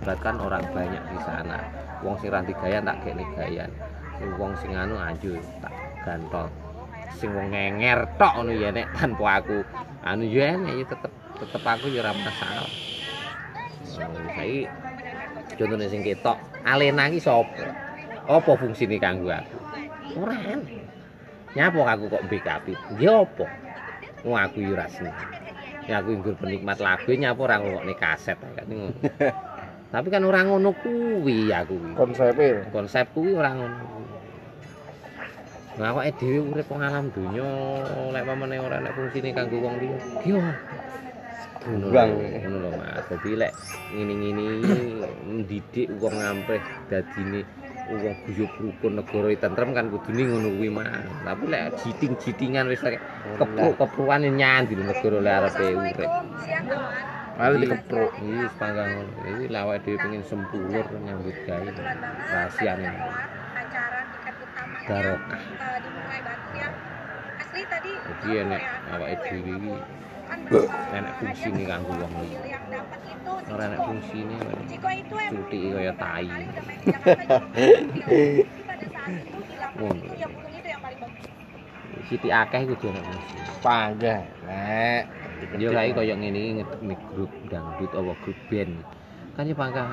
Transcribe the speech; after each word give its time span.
melibatkan 0.00 0.40
orang 0.40 0.64
banyak 0.72 1.04
di 1.12 1.18
sana. 1.28 1.60
Wong 2.00 2.16
sing 2.24 2.32
ranti 2.32 2.56
gayan 2.56 2.88
tak 2.88 3.04
kene 3.04 3.20
gayan. 3.36 3.68
Sing 4.16 4.32
wong 4.40 4.56
sing 4.56 4.72
anu 4.72 4.96
anju 4.96 5.36
tak 5.60 5.76
gantol. 6.08 6.48
Sing 7.20 7.28
wong 7.36 7.52
ngenger 7.52 8.08
tok 8.16 8.40
ngono 8.40 8.52
ya 8.56 8.72
nek 8.72 8.88
tanpa 8.96 9.44
aku. 9.44 9.60
Anu 10.00 10.24
ya 10.24 10.56
enek 10.56 10.72
ya 10.72 10.84
tetep 10.88 11.12
tetep 11.36 11.62
aku 11.68 11.92
ya 11.92 12.00
ora 12.00 12.16
masalah. 12.16 12.70
Saiki 13.84 14.64
contohnya 15.60 15.92
sing 15.92 16.00
ketok 16.00 16.40
Alena 16.64 17.12
iki 17.12 17.20
sapa? 17.20 17.68
Apa 18.24 18.56
fungsine 18.56 18.96
kanggo 18.96 19.28
aku? 19.28 19.56
Ora 20.16 20.56
nyapa 21.52 21.80
aku 21.92 22.04
kok 22.08 22.24
backup 22.24 22.64
ya 22.96 23.20
apa? 23.20 23.46
Wong 24.24 24.32
aku 24.32 24.64
yo 24.64 24.80
ora 24.80 24.88
seneng. 24.88 25.12
Ya 25.84 26.00
aku 26.00 26.16
nggur 26.16 26.40
penikmat 26.40 26.80
lagu 26.80 27.12
nyapa 27.12 27.40
ora 27.44 27.60
ngrungokne 27.60 27.94
kaset 28.00 28.40
kan 28.40 28.64
tapi 29.90 30.08
kan 30.08 30.22
ora 30.22 30.46
ngono 30.46 30.70
kuwi 30.78 31.50
aku 31.50 31.74
kuwi 31.74 31.92
konsepnya 31.98 32.62
konsep 32.70 33.06
kuwi 33.14 33.34
ora 33.34 33.50
ngono 33.54 33.78
Nah, 35.80 35.96
awake 35.96 36.12
dhewe 36.20 36.44
urip 36.44 36.68
wong 36.68 36.84
alam 36.84 37.08
donya 37.08 37.46
lek 38.12 38.26
pamane 38.28 38.60
ora 38.60 38.84
nek 38.84 38.92
fungsine 38.92 39.32
kanggo 39.32 39.64
wong 39.64 39.80
liya. 39.80 39.96
Yo. 40.28 40.36
Ngono 41.64 41.86
Bang. 41.88 42.20
Ngono 42.20 42.56
lho, 42.60 42.70
Mas. 42.76 43.08
Dadi 43.08 43.32
lek 43.32 43.52
ngene-ngene 43.96 44.44
ndidik 45.40 45.88
wong 45.96 46.20
ngampreh 46.20 46.60
dadine 46.92 47.40
wong 47.88 48.12
guyub 48.28 48.52
rukun 48.60 48.92
negara 49.00 49.32
tentrem 49.40 49.72
kan 49.72 49.88
kudune 49.88 50.22
ngono 50.28 50.52
kuwi 50.52 50.68
mah. 50.68 51.00
Tapi 51.24 51.44
lek 51.48 51.80
jiting-jitingan 51.80 52.68
wis 52.68 52.84
kepruk-kepruan 53.40 54.28
nyandi 54.28 54.76
lho 54.76 54.84
negara 54.84 55.16
lek 55.16 55.34
arepe 55.38 55.64
urip. 55.80 56.10
Malah 57.40 57.56
dikepruk 57.56 58.12
Iki 58.20 58.52
panggang 58.60 58.88
ngono. 58.92 59.12
Iki 59.24 59.44
lek 59.48 59.62
awake 59.64 59.80
dhewe 59.88 59.96
pengen 59.96 60.22
sempulur 60.28 60.84
nyambut 61.00 61.36
gawe 61.48 61.68
rahasiane. 62.28 62.84
Barokah. 64.84 65.40
eh, 65.40 66.20
ya 66.60 66.68
Jadi 68.20 68.28
enek 68.44 68.62
awake 68.92 69.16
dhewe 69.24 69.52
iki 69.56 69.72
kan 70.28 70.40
enek 70.92 71.12
fungsine 71.16 71.62
kanggo 71.64 71.92
wong 71.96 72.12
liya. 72.20 72.40
itu 73.08 73.32
Ora. 73.48 73.66
Ciko 74.68 74.88
itu 74.92 75.14
emang 75.16 75.32
Cuti 75.32 75.60
kaya 75.72 75.92
tai. 75.96 76.28
itu 77.96 78.20
Ngono. 79.80 80.12
itu 80.12 80.28
itu 80.28 81.06
Siti 82.08 82.28
akeh 82.28 82.66
kudu 82.68 82.90
ana 82.90 83.00
fungsi. 83.06 83.34
panggah 83.60 84.20
nek 84.48 85.04
Yo 85.58 85.74
kae 85.74 85.90
kaya 85.90 86.14
ngene 86.14 86.62
iki 86.62 86.94
grup 87.10 87.32
dangdut 87.50 87.90
apa 87.90 88.12
grup 88.22 88.38
band. 88.46 88.74
Kan 89.34 89.50
ya 89.50 89.54
pangkah 89.58 89.88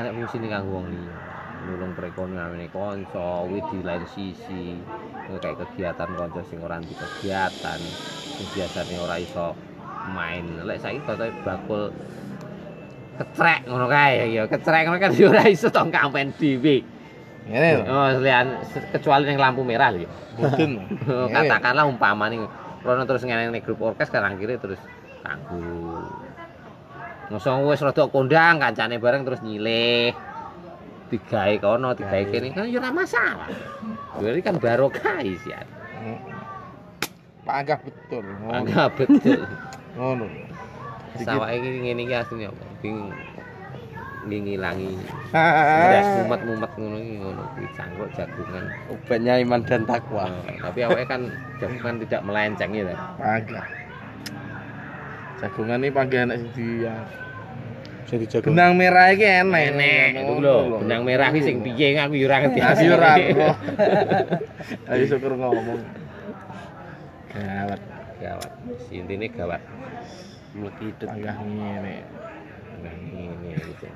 enek 0.00 0.12
fungsine 0.16 0.46
kanggo 0.48 0.80
wong 0.80 0.86
liya. 0.88 1.16
Nulung 1.60 1.92
perekonomian 1.92 2.64
kanca, 2.72 3.44
kuwi 3.44 3.60
di 3.68 3.78
lain 3.84 4.04
sisi 4.08 4.80
kayak 5.28 5.60
kegiatan 5.60 6.08
kanca 6.16 6.40
sing 6.48 6.64
ora 6.64 6.80
anti 6.80 6.96
kegiatan, 6.96 7.80
sing 8.24 8.46
biasane 8.56 8.96
ora 8.96 9.20
iso 9.20 9.52
main. 10.16 10.64
Lek 10.64 10.80
saiki 10.80 11.04
kok 11.04 11.20
bakul 11.44 11.92
kecrek 13.20 13.68
ngono 13.68 13.84
kae 13.92 14.32
ya, 14.32 14.48
kecrek 14.48 14.88
ngono 14.88 14.96
kan 14.96 15.12
ya 15.12 15.26
ora 15.28 15.44
iso 15.44 15.68
tong 15.68 15.92
kampen 15.92 16.32
dhewe. 16.40 16.80
ngene 17.44 17.84
Oh, 17.88 18.08
selian 18.16 18.56
kecuali 18.96 19.28
yang 19.28 19.40
lampu 19.40 19.60
merah 19.64 19.92
lho. 19.92 20.08
mungkin 20.40 20.80
Oh, 21.12 21.28
katakanlah 21.28 21.84
umpama 21.84 22.32
nih 22.32 22.40
Rono 22.80 23.02
terus 23.04 23.22
ngene 23.24 23.52
ning 23.52 23.62
grup 23.62 23.80
orkes 23.82 24.08
kan 24.08 24.24
akhirnya 24.24 24.56
terus 24.56 24.80
kanggo. 25.20 26.08
Ngosong 27.30 27.68
wis 27.68 27.84
rada 27.84 28.08
kondang 28.08 28.58
kancane 28.58 28.96
bareng 28.96 29.22
terus 29.22 29.44
nyilih. 29.44 30.16
Digawe 31.12 31.54
kono 31.60 31.92
digawe 31.92 32.24
kene. 32.26 32.54
Kan 32.56 32.70
ya 32.70 32.80
ora 32.80 32.90
masalah. 32.90 33.48
Jadi 34.18 34.40
kan 34.40 34.56
barokah 34.56 35.20
isian 35.22 35.66
panggah 37.44 37.78
betul 37.82 38.24
ngono. 38.24 38.52
Anggap 38.62 38.90
betul. 38.94 39.40
Ngono. 39.98 40.26
Sawake 41.18 41.56
iki 41.58 41.78
ngene 41.82 42.02
iki 42.06 42.14
asline 42.14 42.46
apa? 42.48 42.64
Bing 42.78 43.10
ngi- 43.10 43.39
ngilangi. 44.28 44.92
Mumet-mumet 46.20 46.72
ngono 46.76 46.96
iki 47.00 47.14
ngono 47.22 47.42
kuwi 47.56 47.68
cangkruk 47.72 48.10
jagungan. 48.18 48.64
Obatnya 48.92 49.34
iman 49.40 49.60
dan 49.64 49.82
takwa. 49.88 50.28
Wah, 50.28 50.56
tapi 50.60 50.78
awake 50.84 51.06
kan 51.08 51.32
jagungan 51.62 51.96
tidak 52.04 52.20
melenceng 52.26 52.70
ya 52.76 52.92
panggah 53.16 53.66
jagungan 55.40 55.80
ini 55.80 55.88
panggah 55.88 56.20
enak 56.28 56.36
sing 56.36 56.50
di 56.52 56.66
Sing 58.08 58.18
dijago. 58.26 58.50
benang 58.50 58.74
merah 58.74 59.14
iki 59.14 59.22
enak. 59.22 59.70
Enek 59.70 60.26
itu 60.26 60.34
lho 60.42 60.82
benang 60.82 61.06
merah 61.06 61.30
iki 61.30 61.40
sing 61.46 61.62
piye 61.62 61.94
aku 61.94 62.18
ya 62.18 62.26
ora 62.26 62.36
ngerti. 62.42 62.60
Aku 62.60 62.82
yo 62.82 62.94
ora. 62.98 63.12
Ayo 64.90 65.04
syukur 65.06 65.32
ngomong. 65.38 65.80
Gawat, 67.30 67.80
gawat. 68.18 68.52
Intine 68.90 69.30
gawat. 69.30 69.62
Mlekidut 70.58 71.06
panggah 71.06 71.38
ngene. 71.38 72.02
nah 72.80 72.96
ini 73.50 73.62
gitu 73.66 73.86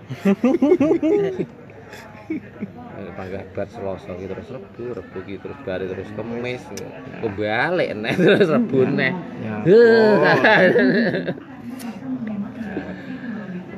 Panggah 3.14 3.44
bar 3.52 3.68
Selasa 3.70 4.10
ki 4.16 4.26
terus 4.26 4.48
Rebu, 4.50 4.84
Rebu 4.96 5.18
ki 5.28 5.38
terus 5.38 5.58
bare 5.62 5.84
terus 5.86 6.08
Kemis. 6.14 6.62
Kebalik 7.20 7.90
nek 7.94 8.16
terus 8.16 8.48
Rebu 8.48 8.80
neh. 8.90 9.12
Ya. 9.44 9.62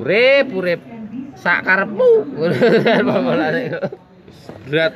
Urip, 0.01 0.47
urip 0.53 0.81
sak 1.35 1.65
karepmu. 1.65 2.11
Pamolane. 3.03 3.81
Berat. 4.69 4.93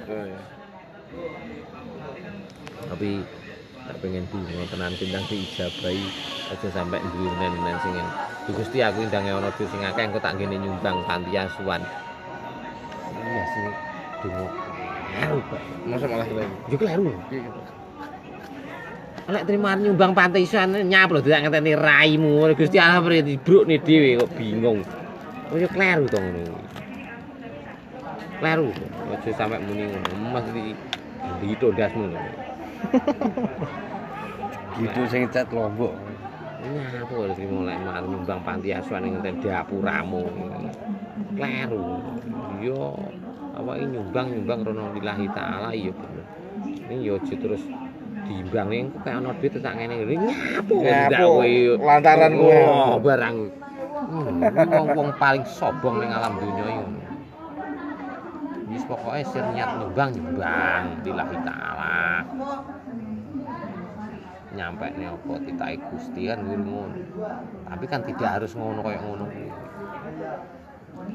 Tapi 2.91 3.11
pengen 4.01 4.25
dungo 4.33 4.65
tenan 4.73 4.91
tindang 4.97 5.21
diijabahi 5.29 6.03
aja 6.49 6.67
sampai 6.73 6.99
duwe 7.13 7.29
nen-nen 7.37 7.77
sing 7.85 7.93
Gusti 8.51 8.81
aku 8.81 9.05
ndange 9.05 9.31
ana 9.31 9.53
duit 9.53 9.69
sing 9.69 9.79
akeh 9.85 10.03
engko 10.09 10.19
tak 10.19 10.35
ngene 10.35 10.59
nyumbang 10.59 11.05
panti 11.07 11.37
asuhan. 11.37 11.79
Iya 13.15 13.43
sih 13.47 13.61
dungo. 14.25 14.45
Kleru, 15.11 15.39
Pak. 15.47 15.61
Masa 15.87 16.05
malah 16.09 16.25
kita 16.27 16.43
Yo 16.67 16.75
kleru. 16.75 17.13
Lek 19.31 19.43
terima 19.47 19.77
nyumbang 19.77 20.11
panti 20.17 20.43
asuhan 20.43 20.73
nyap 20.83 21.13
lho 21.15 21.21
tidak 21.23 21.47
ngeteni 21.47 21.71
raimu. 21.77 22.49
Gusti 22.57 22.81
Allah 22.81 23.05
dibrukne 23.23 23.79
dhewe 23.79 24.19
kok 24.19 24.31
bingung. 24.35 24.83
Oh 25.53 25.55
yo 25.55 25.69
kleru 25.71 26.09
to 26.09 26.17
ngono. 26.19 26.57
Kleru. 28.41 28.67
Aja 29.15 29.29
sampe 29.37 29.61
muni 29.63 29.85
ngono. 29.87 30.33
Mesti 30.33 30.75
dito 31.39 31.71
ndasmu 31.71 32.03
lho. 32.11 32.50
gitu 34.81 35.01
sing 35.11 35.23
cat 35.29 35.47
lombok. 35.53 35.93
Kok 37.09 37.33
terima 37.35 37.73
lek 37.73 37.77
mar 37.81 38.03
nyumbang 38.05 38.39
panti 38.45 38.69
asuhan 38.71 39.01
ning 39.05 39.17
ngeten 39.17 39.41
dapuramu. 39.41 40.23
Kleru. 41.35 41.85
Yo 42.61 42.93
apa 43.57 43.71
ini 43.81 43.97
nyumbang 43.97 44.27
nyumbang 44.31 44.59
rono 44.63 44.83
lillahi 44.95 45.27
taala 45.33 45.69
iya 45.73 45.91
bener. 45.91 46.25
Ini 46.87 46.95
yo 47.01 47.15
terus 47.25 47.63
diimbang 48.29 48.67
ning 48.69 48.83
kok 48.93 49.01
kayak 49.03 49.17
ana 49.19 49.33
duit 49.35 49.53
tak 49.57 49.73
ngene 49.75 49.95
tidak 50.69 51.19
kowe 51.25 51.45
yo. 51.45 51.73
lantaran 51.81 52.31
kowe. 52.37 52.57
Oh, 52.61 52.97
barang 53.01 53.37
Hmm, 54.01 54.41
wong-wong 54.73 55.13
paling 55.21 55.45
sombong 55.45 56.01
ning 56.01 56.09
alam 56.09 56.33
dunya 56.41 56.65
iki. 56.67 57.10
Pokoke 58.91 59.23
sir 59.23 59.39
niat 59.55 59.79
nyumbang 59.79 60.11
nyumbang 60.11 60.99
lillahi 61.07 61.37
taala. 61.47 62.27
nyampe 64.51 64.83
nih 64.99 65.07
apa 65.07 65.33
titake 65.47 65.79
Gusti 65.87 66.27
kan 66.27 66.43
ngono. 66.43 66.91
Tapi 67.71 67.85
kan 67.87 68.03
tidak 68.03 68.35
harus 68.35 68.51
ngono 68.51 68.83
kayak 68.83 68.99
ngono. 68.99 69.31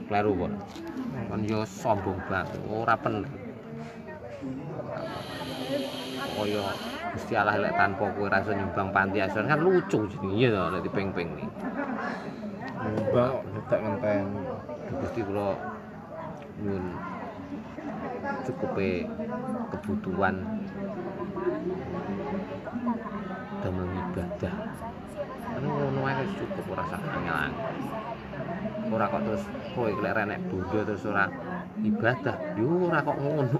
Kleru 0.09 0.33
kok. 0.41 0.53
Kan 1.29 1.41
yo 1.45 1.69
sombong 1.69 2.17
banget, 2.33 2.65
ora 2.65 2.97
bener. 2.97 3.29
Kaya 6.33 6.65
Gusti 7.13 7.33
Allah 7.37 7.61
lek 7.61 7.77
tanpa 7.77 8.09
kowe 8.09 8.25
rasa 8.33 8.57
nyumbang 8.57 8.89
panti 8.89 9.21
asuhan 9.21 9.53
kan 9.53 9.61
lucu 9.61 10.09
jenenge 10.09 10.33
iya 10.33 10.49
to 10.49 10.73
lek 10.73 10.83
dipeng-peng 10.89 11.29
nih. 11.37 11.49
Mbak 13.13 13.33
tak 13.69 13.85
ngenten. 13.85 14.25
Gusti 14.97 15.21
kula 15.21 15.61
nyuwun 16.57 17.16
cukupe 18.47 19.11
kebutuhan 19.75 20.37
damel 23.63 23.89
ibadah. 23.91 24.55
Karena 25.47 25.69
ngono 25.73 26.01
ae 26.07 26.25
cukup 26.39 26.65
ora 26.77 26.85
sak 26.87 27.03
Ora 28.87 29.11
kok 29.11 29.23
terus 29.27 29.45
kowe 29.75 29.91
lek 29.91 30.15
renek 30.15 30.41
bondo 30.47 30.79
terus 30.87 31.09
ora 31.11 31.27
ibadah. 31.83 32.37
Yo 32.55 32.87
ora 32.87 33.03
kok 33.03 33.19
ngono. 33.19 33.59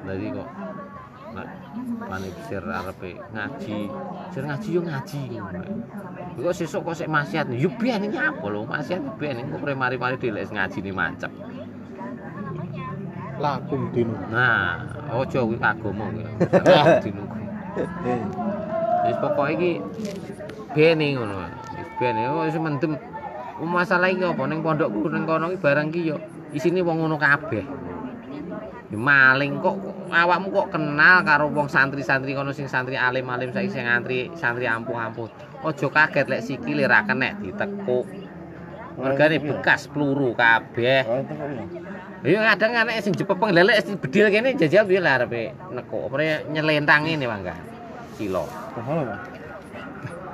Dadi 0.00 0.26
kok 0.32 0.48
panik 2.10 2.34
sir 2.50 2.62
arepe 2.64 3.16
ngaji, 3.34 3.78
sir 4.34 4.42
ngaji 4.44 4.68
yo 4.74 4.82
ngaji. 4.82 5.22
Kok 6.40 6.54
sesuk 6.54 6.82
kok 6.86 6.96
sik 6.98 7.08
maksiat. 7.10 7.50
Yo 7.54 7.70
ben 7.78 8.10
nyapa 8.10 8.46
lho, 8.50 8.66
maksiat 8.66 9.00
ben 9.20 9.38
kok 9.50 9.62
mari-mari 9.78 10.16
dhewe 10.18 10.42
ngaji 10.42 10.78
ni 10.82 10.92
mancep. 10.92 11.32
Lakum 13.40 13.88
dinu. 13.96 14.12
Nah, 14.28 14.84
aja 15.08 15.40
kuwi 15.40 15.56
agama 15.64 16.04
kuwi. 16.12 16.24
Dinunggu. 17.04 17.38
Wis 19.08 19.16
pokoke 19.16 19.52
iki 19.56 19.70
bene 20.76 21.16
ngono. 21.16 21.48
Wis 21.72 21.88
bene 21.96 22.20
oh 22.28 22.44
wis 22.44 22.56
mendem. 22.60 23.00
Masalah 23.60 24.12
iki 24.12 24.24
apa 24.24 24.44
ning 24.44 24.60
pondokku 24.60 25.08
ning 25.08 25.24
kono 25.24 25.48
iki 25.52 25.58
barang 25.60 25.88
iki 25.88 26.12
yo 26.12 26.16
isine 26.52 26.84
wong 26.84 27.00
ngono 27.00 27.16
kabeh. 27.16 27.64
Ya 28.90 28.98
maling 28.98 29.62
kok 29.62 29.78
awakmu 30.10 30.50
kok 30.50 30.74
kenal 30.74 31.22
karo 31.22 31.46
wong 31.54 31.70
santri-santri 31.70 32.34
kono 32.34 32.50
sing 32.50 32.66
santri 32.66 32.98
alim-alim 32.98 33.54
saiki 33.54 33.70
sing 33.70 33.86
ngantri 33.86 34.34
santri 34.34 34.66
ampuh-ampuh. 34.66 35.30
Aja 35.62 35.86
kaget 35.86 36.26
lek 36.26 36.42
sikile 36.42 36.90
ra 36.90 37.06
kenek 37.06 37.38
ditekuk. 37.38 38.02
Mergane 38.98 39.38
bekas 39.38 39.86
peluru 39.86 40.34
kabeh. 40.34 41.06
Oh, 41.06 41.22
itu 41.22 41.32
kok 41.38 41.48
ya. 41.54 41.64
Iya 42.20 42.38
kadang 42.52 42.70
anak 42.82 43.00
sing 43.06 43.14
jepepeng 43.14 43.54
lelek 43.54 43.78
sing 43.86 43.94
bedil 43.94 44.26
kene 44.26 44.58
jajal 44.58 44.82
piye 44.84 44.98
lah 44.98 45.22
arepe 45.22 45.54
neko 45.70 46.10
apa 46.10 46.50
nyelentang 46.50 47.06
ini 47.06 47.30
mangga. 47.30 47.54
Apa? 48.18 49.16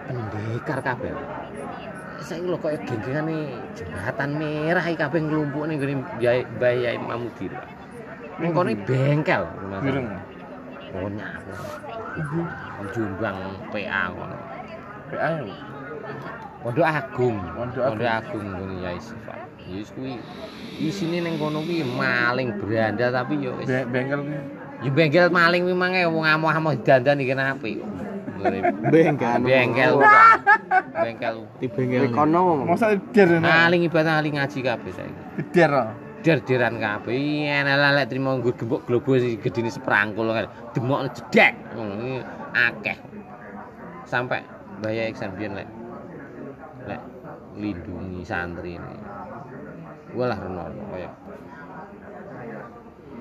Pendekar 0.09 0.81
kabeh. 0.81 1.13
Saiki 2.25 2.49
lho 2.49 2.59
koyo 2.59 2.81
geng-gengane 2.83 3.53
jembatan 3.77 4.41
merah 4.41 4.83
iki 4.83 4.97
kabeh 4.97 5.21
nglumpuk 5.23 5.69
ning 5.69 5.77
gone 5.77 5.95
Mbah 6.01 6.75
Yai. 6.75 6.97
Ning 8.37 8.51
kono 8.53 8.71
bengkel. 8.85 9.43
Bireng. 9.81 10.09
Oh 10.97 11.09
nyapu. 11.09 11.51
Jombang 12.93 13.39
PA 13.73 14.03
ngono. 14.13 14.37
PA 15.13 15.29
ya. 15.41 15.57
Pondok 16.61 16.87
Agung. 16.87 17.37
Pondok 17.57 18.05
Agung. 18.05 18.45
Ngene 18.45 18.77
Yai 18.85 19.01
Sifat. 19.01 19.41
Ya 19.67 19.83
wis 19.83 19.91
kuwi 19.97 20.21
isine 20.79 21.25
ning 21.25 21.41
kono 21.41 21.65
kuwi 21.65 21.83
maling 21.83 22.55
beranda 22.61 23.11
tapi 23.11 23.41
ya 23.41 23.51
wis 23.57 23.67
Be- 23.67 23.89
Bengkel. 23.89 24.21
Ya 24.85 24.91
bengkel 24.93 25.27
maling 25.33 25.65
kuwi 25.65 25.77
mange 25.77 26.05
wong 26.05 26.25
amoh-amoh 26.29 26.77
dandan 26.85 27.19
iki 27.21 27.33
apik. 27.33 27.81
Bengkel. 28.93 29.41
Bengkel. 29.43 29.95
Bengkel. 30.93 31.37
Di 31.57 31.67
bengkel. 31.73 32.13
Kono 32.13 32.69
Masa 32.69 32.95
der 33.17 33.41
ini. 33.41 33.49
Maling 33.49 33.81
ibadah 33.89 34.21
ngaji 34.21 34.59
kabeh 34.61 34.93
saiki. 34.93 35.23
Der. 35.57 35.73
Der-deran 36.27 36.83
kabeh. 36.83 37.15
Iya 37.15 37.63
lek 37.95 38.11
trimo 38.11 38.35
nggo 38.35 38.51
gembok 38.59 38.83
globo 38.83 39.15
gedine 39.15 39.71
seprangkul. 39.71 40.27
Demok 40.75 41.15
jedek. 41.15 41.55
Akeh. 42.51 42.99
Sampai 44.11 44.43
Mbaya 44.83 45.07
Iksan 45.07 45.39
biyen 45.39 45.55
lek 45.55 45.71
lek 46.91 46.99
lindungi 47.55 48.27
santri 48.27 48.75
ini. 48.75 48.99
Walah 50.19 50.35
renono 50.43 50.83
kaya 50.91 51.11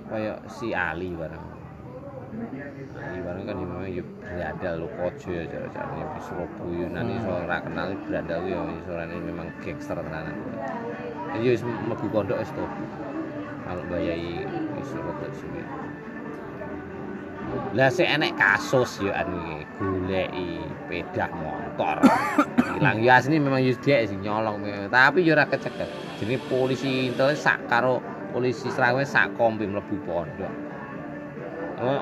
kaya 0.10 0.34
si 0.50 0.74
Ali 0.74 1.13
bareng. 1.13 1.46
Ali 2.98 3.19
bareng 3.22 3.44
kan 3.46 3.56
ya 3.62 3.66
memang 3.69 3.86
ya 3.86 4.01
berandal 4.01 4.74
lo 4.81 4.88
kojo 4.98 5.30
ya 5.30 5.46
cara-caranya 5.46 6.06
Surabaya 6.25 6.86
nanti 6.90 7.13
iso 7.22 7.30
ora 7.30 7.58
kenal 7.62 7.94
berandal 8.10 8.40
ya 8.50 8.58
ini 8.66 9.18
memang 9.30 9.48
gangster 9.62 9.94
tenanan. 9.94 10.34
Jadi 11.36 11.52
wis 11.52 11.62
mlebu 11.68 12.06
pondok 12.16 12.40
wis 12.40 12.52
to. 12.56 12.64
Kalau 13.68 13.84
bayai 13.92 14.48
wis 14.80 14.90
rada 14.96 15.28
suwe. 15.36 15.64
Lah 17.76 17.92
sik 17.92 18.08
enek 18.08 18.40
kasus 18.40 19.04
anu 19.04 19.36
iki 19.60 19.68
goleki 19.78 20.48
pedah 20.88 21.30
motor. 21.36 21.98
Hilang 22.80 23.04
ya 23.04 23.20
asli 23.20 23.36
memang 23.36 23.60
yo 23.60 23.76
dhek 23.76 24.08
sing 24.08 24.24
nyolong 24.24 24.64
tapi 24.88 25.28
yo 25.28 25.36
ora 25.36 25.44
kecekel. 25.44 25.88
Jenenge 26.18 26.40
polisi 26.48 27.12
intel 27.12 27.36
sak 27.36 27.68
karo 27.68 28.00
polisi 28.32 28.72
Srawe 28.72 29.04
sak 29.04 29.36
kompi 29.36 29.68
mlebu 29.68 29.96
pondok. 30.08 30.54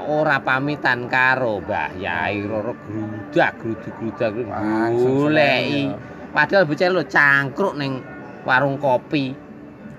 Ora 0.06 0.38
pamitan 0.38 1.10
karo 1.10 1.58
Mbah 1.58 1.98
Yai 1.98 2.46
Roro 2.46 2.78
grudak 2.86 3.58
gruduk-grudak 3.58 4.30
Langsung 4.46 5.34
goleki. 5.34 5.90
seneng, 5.90 5.98
Padahal 6.30 6.70
bocah 6.70 6.88
lho 6.94 7.04
cangkruk 7.10 7.74
ning 7.82 8.02
warung 8.44 8.78
kopi. 8.78 9.36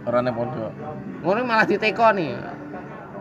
Ora 0.05 0.21
ning 0.21 0.37
pondok. 0.37 0.73
Ngono 1.25 1.41
malah 1.45 1.65
ditekoni. 1.65 2.29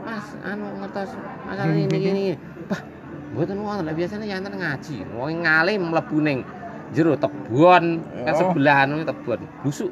Mas, 0.03 0.35
anu 0.43 0.67
ngertos 0.83 1.15
masalah 1.47 1.71
ini 1.71 1.95
gini. 1.95 2.23
Bah, 2.67 2.79
mboten 3.31 3.55
wonten 3.63 3.87
lek 3.87 3.95
biasane 3.95 4.27
yanten 4.27 4.59
ngaji. 4.59 5.07
Wong 5.15 5.47
ngalim 5.47 5.79
mlebu 5.87 6.17
ning 6.19 6.43
jero 6.91 7.15
tebon 7.15 8.03
kan 8.27 8.33
Oh. 8.35 8.39
sebelahan 8.39 8.91
kuwi 8.91 9.07
tebon. 9.07 9.39
Busuk. 9.63 9.91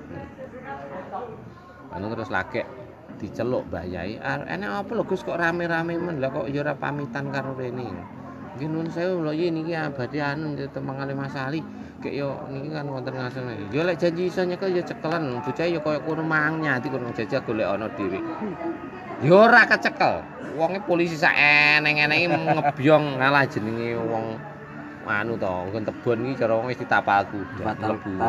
Anu 1.92 2.12
terus 2.12 2.28
lagek 2.32 2.68
diceluk 3.20 3.68
Mbah 3.72 3.86
Yai. 3.88 4.20
"Ah, 4.20 4.44
Enek 4.44 4.84
apa 4.84 4.92
lho 4.96 5.04
Gus 5.08 5.24
kok 5.24 5.40
rame-rame 5.40 5.96
men? 5.96 6.20
Lah 6.20 6.32
kok 6.32 6.48
ya 6.52 6.64
ora 6.64 6.76
pamitan 6.76 7.32
karo 7.32 7.56
rene. 7.56 7.88
Nggih 8.52 8.68
nuwun 8.68 8.92
sewu 8.92 9.24
lho 9.24 9.32
iki 9.32 9.48
niki 9.48 9.72
abadi 9.72 10.20
anu 10.20 10.52
temang 10.76 11.00
kali 11.00 11.16
Mas 11.16 11.36
Ali. 11.40 11.64
Kayak 12.04 12.16
yo 12.20 12.30
niki 12.52 12.68
kan 12.74 12.84
wonten 12.92 13.16
ngasene. 13.16 13.72
Yo 13.72 13.82
lek 13.88 13.96
janji 13.96 14.28
iso 14.28 14.44
nyekel 14.44 14.76
ya 14.76 14.84
cekelan. 14.84 15.40
Bocah 15.40 15.68
yo 15.72 15.80
koyo 15.80 16.04
kono 16.04 16.24
mang 16.28 16.60
nyati 16.60 16.92
kono 16.92 17.16
jajal 17.16 17.40
golek 17.48 17.68
ana 17.72 17.88
dhewe. 17.96 18.20
Yo 19.24 19.48
ora 19.48 19.64
kecekel. 19.70 20.20
Wonge 20.60 20.84
polisi 20.84 21.16
sak 21.16 21.32
eneng-enenge 21.32 22.28
ngebyong 22.28 23.24
ngalah 23.24 23.48
jenenge 23.48 23.96
wong 24.04 24.36
anu 25.08 25.34
to, 25.40 25.48
nggon 25.48 25.84
tebon 25.88 26.20
iki 26.28 26.40
cara 26.44 26.54
wong 26.60 26.68
wis 26.68 26.80
ditapal 26.80 27.24
kuda. 27.32 27.72
Kuda. 27.80 28.28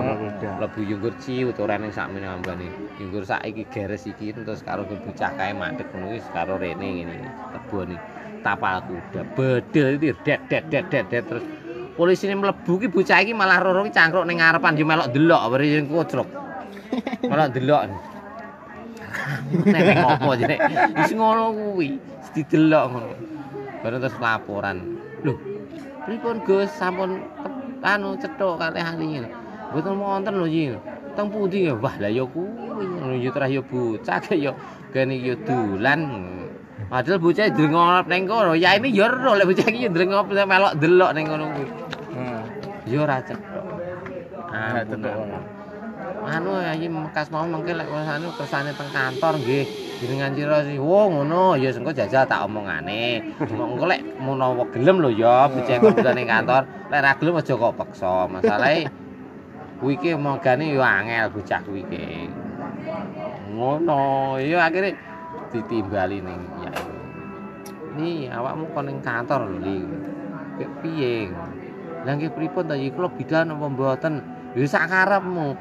Mlebu 0.59 0.81
yunggur 0.87 1.15
ciut 1.19 1.59
ora 1.59 1.75
ning 1.83 1.91
sakmene 1.91 2.31
ambane. 2.31 2.71
Yunggur 3.03 3.27
sak 3.27 3.43
iki 3.43 3.67
geres 3.75 4.07
iki 4.07 4.31
terus 4.31 4.63
karo 4.63 4.87
bocah 4.87 5.35
kae 5.35 5.51
mandek 5.51 5.91
ngono 5.91 6.15
wis 6.15 6.23
karo 6.31 6.63
rene 6.63 7.03
ngene 7.03 7.17
tebon 7.59 7.99
iki. 7.99 8.12
Tapal 8.43 8.83
kuda. 8.85 9.23
Bedel 9.39 9.97
iki 9.97 10.11
det 10.27 10.39
det 10.51 10.63
det 10.71 10.83
det 10.91 11.03
det 11.11 11.23
terus 11.31 11.45
polisi 11.95 12.27
ini 12.27 12.35
mlebu 12.35 12.83
ki 12.83 12.89
bocah 12.91 13.23
iki 13.23 13.33
malah 13.33 13.63
roro 13.63 13.87
ki 13.87 13.95
cangkruk 13.95 14.27
ning 14.27 14.43
ngarepan 14.43 14.75
yo 14.75 14.85
melok 14.85 15.09
delok 15.15 15.41
sing 15.63 15.87
kocrok. 15.87 16.29
Melok 17.31 17.49
delok. 17.55 17.83
Nek 19.53 19.83
ngopo 20.01 20.31
jene. 20.37 20.57
Wis 20.97 21.13
ngono 21.15 21.53
kuwi, 21.53 21.89
didelok 22.35 22.85
ngono. 22.91 23.09
Baru 23.85 23.97
terus 24.01 24.17
laporan. 24.19 24.79
Loh, 25.23 25.37
pripun 26.07 26.37
Gus 26.47 26.71
sampun 26.75 27.21
anu 27.85 28.17
cethuk 28.19 28.59
kalih 28.59 28.83
ahli. 28.83 29.23
Mboten 29.73 29.95
wonten 30.01 30.35
lho 30.37 30.47
iki. 30.49 30.77
Teng 31.13 31.29
pundi 31.29 31.69
ya? 31.69 31.77
Wah, 31.77 31.93
lah 32.01 32.09
ya 32.09 32.25
kuwi. 32.25 32.85
Ngono 32.89 33.15
ya 33.21 33.31
terah 33.31 33.49
ya 33.53 33.61
bocah 33.61 34.19
kaya 34.25 34.37
ya 34.49 34.53
kene 34.91 35.15
ya 35.21 35.35
dolan. 35.45 36.01
Padahal 36.93 37.19
bocah 37.25 37.49
drengop 37.49 38.05
ning 38.05 38.29
kono. 38.29 38.53
Ya 38.53 38.77
ini 38.77 38.93
ya 38.93 39.09
ero 39.09 39.33
lek 39.33 39.49
bocah 39.49 39.65
iki 39.65 39.89
ya 39.89 39.91
drengop 39.91 40.29
melok 40.29 40.77
delok 40.77 41.11
ning 41.17 41.25
kono 41.25 41.45
kuwi. 41.57 41.67
Hmm. 42.13 42.41
Ya 42.85 42.99
ora. 43.01 43.17
Nah, 44.53 44.85
Ampun. 44.85 45.01
tetep. 45.01 45.17
anu 46.23 46.55
ya 46.63 46.73
iki 46.79 46.87
mekas 46.87 47.27
mau 47.35 47.43
mengke 47.43 47.75
lek 47.75 47.91
anu 47.91 48.31
kersane 48.39 48.71
teng 48.79 48.91
kantor 48.95 49.43
nggih 49.43 49.67
jenengan 49.99 50.31
cira 50.39 50.59
sih 50.63 50.79
wo 50.79 51.11
ngono 51.11 51.59
ya 51.59 51.75
engko 51.75 51.91
jajal 51.91 52.23
tak 52.27 52.47
omongane 52.47 53.35
engko 53.43 53.85
lek 53.91 54.01
menawa 54.23 54.63
gelem 54.71 55.03
lho 55.03 55.11
ya 55.11 55.51
bocah 55.51 55.77
kudu 55.83 56.11
ning 56.15 56.27
kantor 56.31 56.63
lek 56.91 57.01
ra 57.03 57.13
gelem 57.19 57.35
aja 57.43 57.55
kok 57.59 57.75
peksa 57.75 58.31
masalahe 58.31 58.87
kuwi 59.83 59.99
iki 59.99 60.15
mogane 60.15 60.71
yo 60.71 60.83
angel 60.83 61.27
bocah 61.35 61.61
kuwi 61.67 61.83
iki 61.91 62.31
ngono 63.59 64.39
ya 64.39 64.71
akhirnya 64.71 64.95
ditimbali 65.51 66.23
ning 66.23 66.41
ini 67.97 68.33
awakmu 68.33 68.73
kon 68.73 68.89
ning 68.89 68.99
kantor 69.05 69.49
lho 69.49 69.57
li. 69.61 69.77
Piye? 70.83 71.29
Lah 72.07 72.13
nggih 72.19 72.33
pripun 72.33 72.67
ta 72.67 72.75
iki 72.75 72.95
kula 72.95 73.09
bidan 73.13 73.53
apa 73.53 73.67
mboten? 73.69 74.15
Ya 74.57 74.65
sak 74.69 74.89
karepmu. 74.91 75.55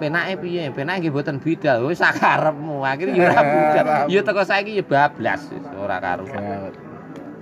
Penake 0.00 0.40
piye? 0.40 0.68
Penake 0.74 1.06
nggih 1.06 1.12
mboten 1.14 1.36
bidal 1.40 1.88
wis 1.88 2.00
sak 2.02 2.18
karepmu. 2.20 2.82
Akhire 2.84 3.14
ya 3.16 3.28
ora 3.30 3.40
bidal 3.52 3.86
ya 4.10 4.20
teko 4.20 4.42
saiki 4.44 4.78
ya 4.78 4.84
bablas. 4.84 5.48
Wis 5.48 5.64
ora 5.76 5.96
karo 6.02 6.24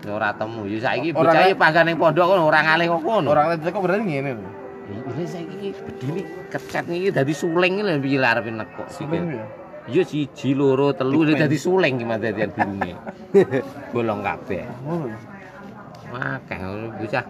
Ya, 0.00 0.16
ora 0.16 0.32
temu. 0.32 0.64
Ya 0.64 0.80
saiki 0.80 1.12
Ora 1.12 1.28
bocah 1.28 1.44
ya 1.44 1.56
panggan 1.56 1.84
ning 1.92 1.96
pondok 2.00 2.24
kono 2.24 2.48
ora 2.48 2.64
ngalih 2.64 2.88
kok 2.88 3.02
kono 3.04 3.28
Orang 3.36 3.52
lain 3.52 3.68
kok 3.68 3.82
berarti 3.84 4.04
ngene 4.08 4.30
lho. 4.32 4.50
Ini 4.90 5.24
saiki 5.28 5.54
iki 5.60 5.70
bedine 5.76 6.22
kecet 6.48 6.84
iki 6.88 7.08
dadi 7.12 7.32
suling 7.36 7.72
iki 7.76 7.82
lho 7.84 8.00
piye 8.00 8.18
arepe 8.24 8.48
nekuk 8.48 8.88
Suling 8.88 9.36
ya. 9.36 9.44
Ya 9.88 10.04
siji 10.04 10.52
loro 10.52 10.92
telu 10.92 11.24
dadi 11.24 11.56
suling 11.56 11.96
iki 11.96 12.04
mah 12.04 12.20
dadian 12.20 12.52
birunge 12.52 12.92
bolong 13.96 14.20
kabeh 14.20 14.68
akeh 16.10 16.58
ngono 16.60 16.86
bocah 17.00 17.24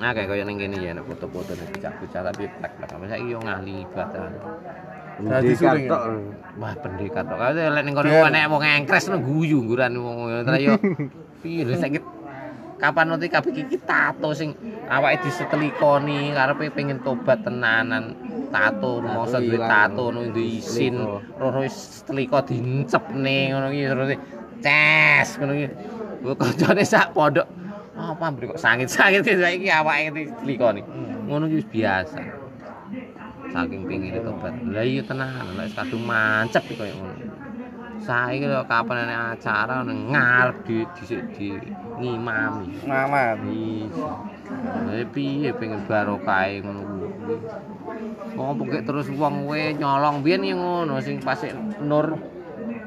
akeh 0.00 0.24
kaya 0.24 0.42
ning 0.48 0.56
kene 0.56 0.76
ya 0.80 0.96
nek 0.96 1.04
foto-foto 1.04 1.52
nek 1.52 1.68
bocah-bocah 1.74 2.20
tapi 2.32 2.44
plek-plek 2.48 2.90
saiki 3.10 3.28
yo 3.28 3.38
ngali 3.44 3.74
ibadah 3.84 4.24
Dadi 5.14 5.54
suling. 5.54 5.86
tok. 5.86 6.02
Wah, 6.58 6.74
pendekat 6.74 7.22
tok. 7.22 7.38
Lek 7.54 7.82
ning 7.86 7.94
kono 7.94 8.10
enek 8.10 8.50
wong 8.50 8.62
engkres 8.66 9.06
no 9.06 9.22
guyu 9.22 9.62
ngguran 9.62 9.94
wong 9.94 10.16
ngono. 10.26 10.42
Terus 10.42 10.58
yo 10.58 10.74
piye 11.44 11.62
lho 11.62 11.78
saiki 11.78 12.02
kapan 12.84 13.16
nanti 13.16 13.32
kabeh 13.32 13.56
iki 13.56 13.80
tato 13.88 14.36
sing 14.36 14.52
awake 14.92 15.24
disetelikoni 15.24 16.36
karepe 16.36 16.68
pengen 16.68 17.00
tobat 17.00 17.40
tenanan. 17.40 18.12
Tato 18.52 19.02
rumangsa 19.02 19.40
duwe 19.40 19.58
tato 19.58 20.12
ngono 20.12 20.30
duwe 20.30 20.60
isin. 20.60 21.00
Rono 21.40 21.64
wis 21.64 21.72
setelika 21.74 22.44
dincepne 22.44 23.56
ngono 23.56 23.72
iki 23.72 23.84
terus 23.88 24.10
ces 24.60 25.28
ngono 25.40 25.52
iki. 25.56 25.68
Kancane 26.36 26.84
sak 26.84 27.16
pondok. 27.16 27.48
Apa 27.94 28.26
mbri 28.30 28.50
kok 28.52 28.60
sangit-sangit 28.60 29.24
saiki 29.24 29.72
awake 29.72 30.12
disetelikoni. 30.12 30.80
Ngono 31.24 31.48
iki 31.48 31.64
biasa. 31.72 32.20
Saking 33.48 33.80
pengine 33.88 34.20
tobat. 34.20 34.54
Lah 34.68 34.84
iya 34.84 35.02
tenan 35.02 35.56
lek 35.56 35.72
kadung 35.72 36.04
mancep 36.04 36.62
koyo 36.76 36.92
ngono 37.00 37.33
saiki 38.04 38.44
lho 38.44 38.62
kapan 38.68 39.08
ana 39.08 39.32
acara 39.32 39.80
ngarep 39.82 40.56
di 40.68 40.84
di, 41.00 41.16
di 41.34 41.48
ngimami. 41.98 42.84
Lah 42.84 43.32
piye 45.10 45.50
pengen 45.56 45.80
barokah 45.88 46.44
ngono 46.60 46.80
kuwi? 46.84 47.08
Wong 48.36 48.54
pokok 48.60 48.82
terus 48.84 49.08
wong 49.08 49.48
we 49.48 49.72
nyolong 49.74 50.20
biyen 50.20 50.44
ya 50.44 50.54
ngono 50.54 51.00
sing 51.00 51.16
pas 51.24 51.40
Nur? 51.80 52.20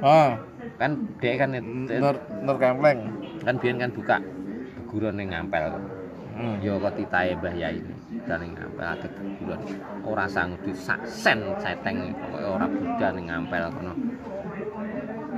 Ah, 0.06 0.38
kan 0.78 1.10
dhek 1.18 1.36
kan 1.42 1.58
Nur 1.58 2.16
Nur 2.46 2.58
Kempleng. 2.62 3.00
kan 3.42 3.56
biyen 3.58 3.82
kan 3.82 3.90
buka 3.94 4.18
ning 5.14 5.34
ngampel 5.34 5.78
Hmm. 6.38 6.62
ya 6.62 6.78
kok 6.78 6.94
titahe 6.94 7.34
Mbah 7.34 7.50
Yai 7.58 7.82
dan 8.30 8.46
ning 8.46 8.54
ngampel 8.54 8.86
ada 8.86 9.10
guguran 9.10 9.58
ora 10.06 10.30
sanggup 10.30 10.78
sak 10.78 11.02
sen 11.10 11.42
seteng 11.58 12.14
pokoke 12.14 12.46
ora 12.46 12.70
buda 12.70 13.08
ning 13.18 13.26
ngampel 13.26 13.74
kono 13.74 13.94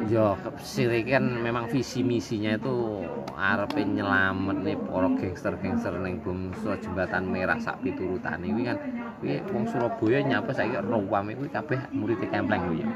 ya 0.07 0.39
sire 0.63 1.03
kan 1.03 1.43
memang 1.43 1.67
visi 1.67 1.99
misinya 1.99 2.55
itu 2.55 3.03
arepe 3.35 3.83
nyelamet 3.83 4.57
nih 4.63 4.77
para 4.87 5.11
gangster-gangster 5.19 5.95
ning 5.99 6.23
bangsa 6.23 6.79
jembatan 6.79 7.27
merah 7.27 7.59
sak 7.59 7.83
piturutane. 7.83 8.47
Kuwi 8.47 8.63
kan 8.63 8.77
kuwi 9.19 9.43
wong 9.51 9.63
Surabaya 9.67 10.19
nyapa 10.23 10.51
saiki 10.55 10.79
rawame 10.79 11.35
kuwi 11.35 11.49
kabeh 11.51 11.79
murid 11.91 12.19
kempleng 12.23 12.79
ya. 12.79 12.87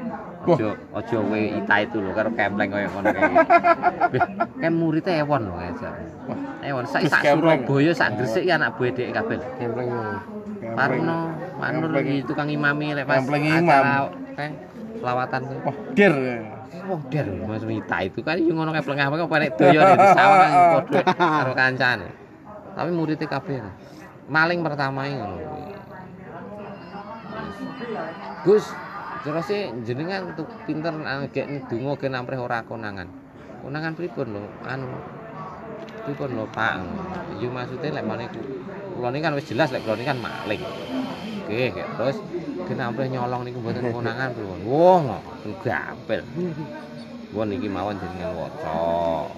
Aja 0.43 0.69
aja 0.95 1.17
kowe 1.19 1.41
ita 1.41 1.75
itu 1.83 1.97
lho 1.99 2.11
karo 2.15 2.29
kempleng 2.31 2.69
koyo 2.71 2.87
ngono 2.91 3.09
kae 3.11 3.27
kan 4.63 4.71
muridnya 4.75 5.11
ewon 5.23 5.41
lho 5.51 5.55
aja 5.59 5.89
ewon 6.63 6.85
saiki 6.87 7.07
Gus 7.07 7.13
sak 7.15 7.21
Kempleng. 7.27 7.61
Surabaya 7.67 7.91
sak 7.91 8.09
Gresik 8.19 8.43
ya 8.47 8.55
anak 8.55 8.79
buah 8.79 8.91
dhek 8.95 9.11
kabeh. 9.11 9.37
Kempleng. 9.59 9.89
Parno 10.73 11.19
Manur 11.59 11.91
iki 12.01 12.23
tukang 12.27 12.47
imami 12.47 12.95
lek 12.95 13.07
pas 13.07 13.23
acara 13.23 14.07
kae 14.35 14.49
selawatan 14.99 15.41
kuwi 15.43 15.59
Wah, 15.67 15.77
dir. 15.95 16.15
Wah, 16.83 16.99
der 17.07 17.27
Mas 17.47 17.63
Mita 17.63 17.97
itu 18.03 18.19
kan 18.19 18.35
yo 18.35 18.51
ngono 18.51 18.75
kae 18.75 18.83
plengah 18.83 19.07
apa 19.07 19.35
nek 19.39 19.55
doyo 19.55 19.79
di 19.79 20.07
sawah 20.11 20.83
karo 21.15 21.51
kancane. 21.55 22.11
Tapi 22.75 22.89
muridnya 22.91 23.23
kabeh. 23.23 23.63
Maling 24.27 24.59
pertama 24.59 25.07
iki 25.07 25.15
ngono. 25.15 25.37
Gus, 28.43 28.67
terus 29.23 29.45
sih 29.47 29.71
jenengan 29.87 30.35
untuk 30.35 30.51
pinter 30.67 30.91
gek 31.31 31.71
ndonga 31.71 31.95
ge 31.95 32.07
nampreh 32.11 32.39
ora 32.39 32.67
konangan. 32.67 33.07
Konangan 33.63 33.95
pripun 33.95 34.27
lho? 34.35 34.43
Anu 34.67 34.91
pripun 36.03 36.35
lho, 36.35 36.43
Pak? 36.51 36.83
Yo 37.39 37.47
maksude 37.47 37.95
lek 37.95 38.03
mane 38.03 38.27
kula 38.99 39.15
kan 39.23 39.39
wis 39.39 39.47
jelas 39.47 39.71
lek 39.71 39.87
kula 39.87 40.03
kan 40.03 40.19
maling. 40.19 40.59
Oke, 41.53 41.69
terus 41.69 42.17
kenapa 42.65 43.05
nyolong 43.05 43.45
niku 43.45 43.61
mboten 43.61 43.93
konangan 43.93 44.33
pripun? 44.33 44.65
Wah, 44.65 45.21
gapel. 45.61 46.25
Wah 47.29 47.45
niki 47.45 47.69
mawon 47.69 47.93
jenengan 48.01 48.33
waca. 48.33 49.29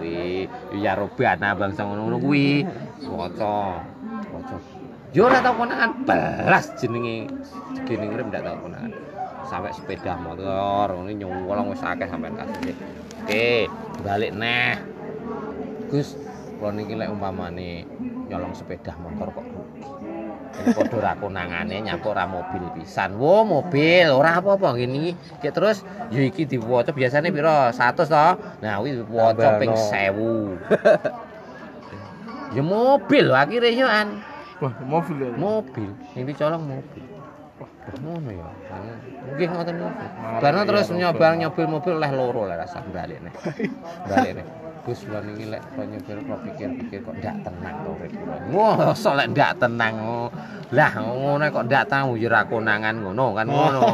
Kuwi 0.00 0.48
ya 0.80 0.96
robana 0.96 1.52
bangsa 1.52 1.84
ngono-ngono 1.84 2.16
kuwi. 2.16 2.64
Waca. 3.12 3.84
Waca. 4.32 4.56
Yo 5.12 5.28
ora 5.28 5.44
tau 5.44 5.52
konangan 5.60 6.00
belas 6.08 6.72
jenenge 6.80 7.28
jenenge 7.84 8.12
urip 8.16 8.32
ndak 8.32 8.40
tau 8.40 8.56
konangan. 8.64 8.96
Sampai 9.44 9.76
sepeda 9.76 10.16
motor 10.16 10.96
ngono 10.96 11.12
nyolong 11.12 11.76
wis 11.76 11.84
akeh 11.84 12.08
sampean 12.08 12.40
kasus. 12.40 12.72
Oke, 13.20 13.68
balik 14.00 14.32
neh. 14.32 14.80
Gus, 15.92 16.16
kula 16.56 16.72
niki 16.72 16.96
lek 16.96 17.12
umpamane 17.12 17.84
nyolong 18.32 18.56
sepeda 18.56 18.96
motor 18.96 19.28
kok 19.28 19.44
rugi. 19.44 19.99
Padha 20.50 20.98
ra 21.00 21.12
konangane 21.16 21.80
nyapa 21.80 22.04
ora 22.10 22.26
mobil 22.28 22.60
pisan. 22.76 23.16
Wo, 23.16 23.46
mobil 23.46 24.10
ora 24.10 24.42
apa-apa 24.42 24.76
ngene 24.76 25.14
iki. 25.14 25.48
Terus 25.48 25.86
ya 26.12 26.20
iki 26.20 26.44
diwaca 26.44 26.92
biasane 26.92 27.32
pira? 27.32 27.72
100 27.72 28.06
to. 28.06 28.28
Nah, 28.60 28.76
kuwi 28.82 29.00
waca 29.08 29.56
ping 29.62 29.72
1000. 29.72 30.12
Ya 32.50 32.66
mobil 32.66 33.30
akhirnya 33.30 33.70
yo 33.70 33.86
an. 33.86 34.26
Wah, 34.60 34.74
mobil 34.84 35.16
ya. 35.22 35.30
Mobil, 35.38 35.90
yang 36.12 36.26
dicolong 36.28 36.62
mobil. 36.66 37.04
Ngono 38.04 38.28
ya. 38.28 38.44
Nggih 39.34 39.48
ngoten 39.48 39.74
niku. 39.80 39.88
Ya, 40.44 40.62
terus 40.68 40.92
nyoba 40.92 41.32
nyobil 41.38 41.66
mobil 41.70 41.92
oleh 41.96 42.12
loro 42.12 42.44
lah 42.44 42.60
rasa 42.60 42.84
balik 42.92 43.24
nih. 43.24 43.32
Gus 44.80 45.04
kula 45.04 45.20
niki 45.20 45.44
lek 45.52 45.60
kok 45.76 45.84
nyobil 45.84 46.18
kok 46.24 46.40
pikir-pikir 46.40 46.98
kok 47.04 47.14
ndak 47.20 47.36
tenang 47.44 47.74
to 47.84 47.90
urip 48.00 48.12
kula. 48.16 48.36
Wah, 48.48 48.96
sok 48.96 49.14
lek 49.20 49.28
ndak 49.36 49.52
tenang. 49.60 49.94
oh. 50.00 50.28
Lah 50.72 50.92
ngono 50.96 51.44
kok 51.52 51.64
ndak 51.68 51.84
tahu 51.92 52.16
ya 52.16 52.28
ra 52.32 52.48
konangan 52.48 52.96
ngono 52.96 53.26
kan 53.36 53.46
ngono. 53.48 53.90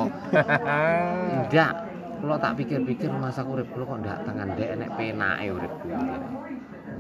Ndak. 1.50 1.73
Kula 2.16 2.40
tak 2.40 2.55
pikir-pikir 2.62 3.11
masa 3.11 3.43
urip 3.43 3.66
kula 3.75 3.85
kok 3.90 3.99
ndak 3.99 4.19
tenang 4.31 4.49
ndek 4.55 4.71
nek 4.78 4.90
penake 4.95 5.45
urip 5.50 5.73
kula. 5.83 6.16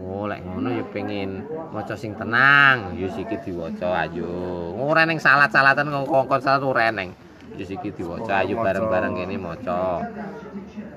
Oh, 0.02 0.26
lek 0.26 0.42
ngono 0.42 0.68
ya 0.74 0.84
pengen 0.90 1.46
maca 1.70 1.94
sing 1.94 2.14
tenang, 2.18 2.94
ya 2.98 3.06
siki 3.10 3.38
diwaca 3.42 4.06
ayo. 4.06 4.74
Ora 4.76 5.06
ning 5.06 5.22
salat-salatan 5.22 5.88
kongkon 6.10 6.42
salat 6.42 6.62
ora 6.66 6.90
eneng. 6.90 7.14
Ya 7.54 7.64
siki 7.64 7.94
diwaca 7.94 8.42
ayo 8.42 8.58
bareng-bareng 8.58 9.14
kene 9.14 9.38
maca. 9.38 10.02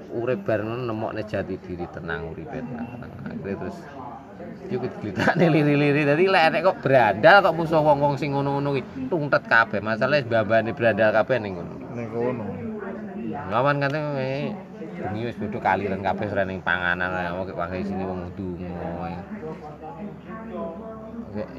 Urip 0.09 0.41
bareng 0.41 0.89
nemokne 0.89 1.21
jati 1.21 1.55
diri 1.61 1.85
tenang 1.93 2.33
uripe 2.33 2.57
tenang. 2.57 2.97
Akhire 3.29 3.53
terus 3.53 3.77
yo 4.69 4.81
diglitakne 4.81 5.45
liri-liri. 5.53 6.01
Dadi 6.01 6.25
lek 6.25 6.45
nek 6.49 6.61
kok 6.65 6.77
berandal 6.81 7.45
kok 7.45 7.53
musuh 7.53 7.81
wong-wong 7.85 8.17
sing 8.17 8.33
ngono-ngono 8.33 8.73
ki 8.77 8.81
tungtet 9.05 9.45
kabeh. 9.45 9.79
Masalahe 9.85 10.25
mbambane 10.25 10.73
berandal 10.73 11.13
kabeh 11.13 11.37
ning 11.37 11.61
ngono. 11.61 11.73
Ning 11.93 12.07
kono. 12.09 12.45
Lawan 13.29 13.77
kate 13.77 13.97
eh, 14.17 14.49
bengi 14.97 15.29
wis 15.29 15.37
bodho 15.37 15.61
kaliren 15.61 16.01
kabeh 16.01 16.25
ora 16.33 16.43
ning 16.43 16.65
panganan 16.65 17.13
kok 17.45 17.53
wae 17.53 17.85
sini 17.85 18.01
wong 18.01 18.33
ndonga. 18.33 18.69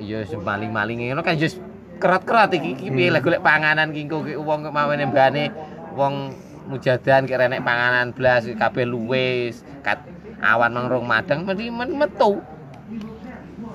Ya 0.03 0.27
wis 0.27 0.35
maling-maling 0.35 1.07
ngono 1.07 1.23
kan 1.23 1.39
wis 1.39 1.55
kerat-kerat 2.01 2.51
iki 2.57 2.75
iki 2.75 2.89
piye 2.91 3.13
lah 3.13 3.21
golek 3.21 3.45
panganan 3.45 3.93
ki 3.93 4.09
engko 4.09 4.25
ki 4.25 4.35
wong 4.41 4.67
kok 4.67 4.75
mawene 4.75 5.05
mbane 5.07 5.53
wong 5.95 6.33
mujadan 6.71 7.27
ki 7.27 7.35
renek 7.35 7.67
panganan 7.67 8.15
blas 8.15 8.47
kabeh 8.47 8.87
luwes 8.87 9.67
kat 9.83 9.99
awan 10.39 10.71
mangrung 10.71 11.05
madang 11.05 11.43
mesti 11.43 11.69
metu. 11.75 12.39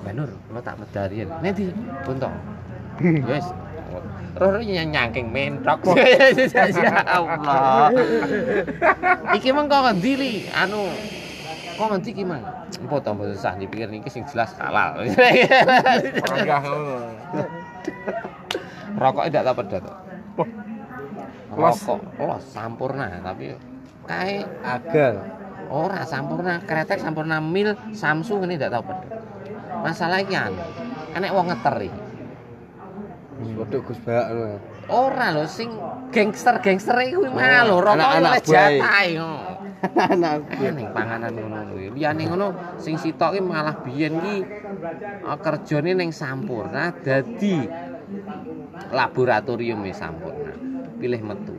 Banur, 0.02 0.30
lo 0.50 0.60
tak 0.64 0.80
medarian. 0.80 1.28
Nanti 1.44 1.68
buntung. 2.06 2.32
Yes. 3.02 3.52
Roh 4.36 4.60
nyangking 4.60 5.32
mentok. 5.32 5.80
ya 6.76 7.04
Allah. 7.08 7.88
Iki 9.32 9.48
meng 9.52 9.66
kok 9.68 9.80
ngendi 9.88 10.12
li? 10.16 10.32
Anu 10.52 10.92
kok 11.76 11.88
ngendi 11.92 12.10
ki 12.12 12.24
mang? 12.24 12.44
Empo 12.76 13.00
tambah 13.00 13.28
susah 13.32 13.56
dipikir 13.56 13.88
niki 13.88 14.12
sing 14.12 14.28
jelas 14.28 14.52
halal. 14.60 15.00
Rokoknya 18.96 19.28
tidak 19.28 19.44
tahu 19.44 19.56
pedat. 19.60 19.84
Los. 21.56 21.80
Rokok, 21.82 22.00
los 22.20 22.44
sampurna 22.52 23.20
tapi 23.24 23.56
kae 24.06 24.44
Agal. 24.62 25.14
ora 25.66 26.04
sampurna 26.06 26.62
kretek 26.62 27.00
sampurna 27.00 27.40
mil 27.40 27.74
Samsung 27.90 28.44
ini 28.46 28.54
tidak 28.60 28.78
tahu 28.78 28.84
pedat. 28.92 29.10
Masalah 29.82 30.20
iki 30.22 30.36
anu, 30.36 30.62
enek 31.16 31.32
wong 31.32 31.46
ngeter 31.50 31.76
iki. 31.82 32.00
Waduh 33.56 33.80
Gus 33.84 34.00
Bak. 34.00 34.24
Ora 34.86 35.34
lho 35.34 35.44
sing 35.44 35.68
gangster-gangster 36.08 36.96
iku 37.04 37.26
Oh, 37.26 37.34
mah 37.34 37.66
lho, 37.66 37.76
rokok 37.82 37.98
anak-anak 37.98 38.30
oleh 38.32 38.42
buah. 38.46 38.70
jatahe. 38.70 39.08
Anak 39.86 40.36
Ning 40.56 40.88
panganan 40.88 41.32
ngono 41.36 41.58
kuwi. 41.68 41.86
Liyane 41.92 42.22
ngono 42.30 42.46
sing 42.80 42.96
sitok 42.96 43.36
ki 43.36 43.40
malah 43.44 43.76
biyen 43.84 44.14
ki 44.22 44.36
eh, 45.20 45.38
kerjane 45.42 45.92
ning 45.92 46.10
Sampurna 46.16 46.96
dadi 46.96 47.66
laboratorium 48.88 49.84
e 49.84 49.92
Sampurna. 49.92 50.45
Pilih 50.96 51.20
metu. 51.22 51.54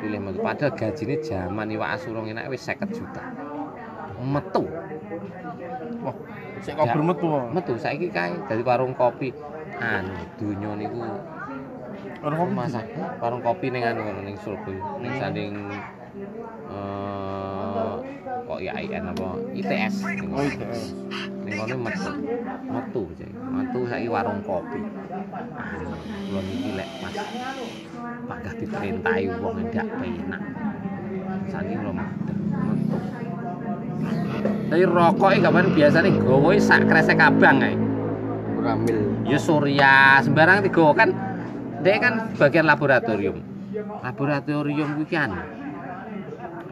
Pilih 0.00 0.20
metu 0.20 0.38
padahal 0.42 0.72
gajine 0.74 1.14
jaman 1.22 1.68
iwak 1.70 2.00
asurung 2.00 2.26
enak 2.26 2.48
wis 2.50 2.64
50 2.64 2.90
juta. 2.96 3.22
Metu. 4.22 4.64
Wah, 6.02 6.16
sik 6.62 6.74
kok 6.78 6.86
bermetu. 6.90 7.26
Metu 7.52 7.72
saiki 7.78 8.08
kae 8.10 8.34
dadi 8.48 8.62
warung 8.64 8.94
kopi. 8.96 9.30
Anu 9.82 10.14
donya 10.38 10.70
niku 10.78 11.00
Warung 12.22 12.38
kopi. 12.46 12.54
masak 12.54 12.86
warung 13.18 13.42
kopi 13.42 13.66
ning 13.74 13.82
anu 13.82 14.02
ning 14.22 14.36
Surabaya 14.38 14.78
ning 15.02 15.12
sanding 15.18 15.54
kok 18.52 18.60
IAIN 18.60 19.04
apa 19.08 19.28
ITS 19.56 19.94
Oh. 20.28 20.44
ITS. 20.44 20.92
ning 21.42 21.56
kono 21.56 21.76
metu 21.88 22.12
metu 22.68 23.02
Jay. 23.16 23.32
metu 23.32 23.78
saiki 23.88 24.08
warung 24.12 24.44
kopi 24.44 24.80
kula 26.28 26.40
niki 26.44 26.70
lek 26.76 26.88
pas 27.00 27.16
panggah 28.28 28.54
diperintahi 28.60 29.24
wong 29.40 29.56
ndak 29.72 29.88
penak 29.96 30.42
sani 31.48 31.72
kula 31.80 31.92
madhep 31.96 32.38
metu 32.52 32.96
tapi 34.68 34.84
rokok 34.84 35.30
gak 35.40 35.52
kan 35.56 35.66
biasanya 35.72 36.10
gowo 36.20 36.50
sak 36.60 36.84
kresek 36.88 37.20
abang 37.24 37.64
ae 37.64 37.72
Ramil. 38.62 39.00
ya 39.24 39.38
surya 39.40 40.20
sembarang 40.20 40.60
tiga 40.60 40.92
kan 40.92 41.08
dia 41.80 41.96
kan 41.98 42.14
bagian 42.36 42.68
laboratorium 42.68 43.40
laboratorium 44.04 44.88
kuwi 45.00 45.08
kan 45.08 45.40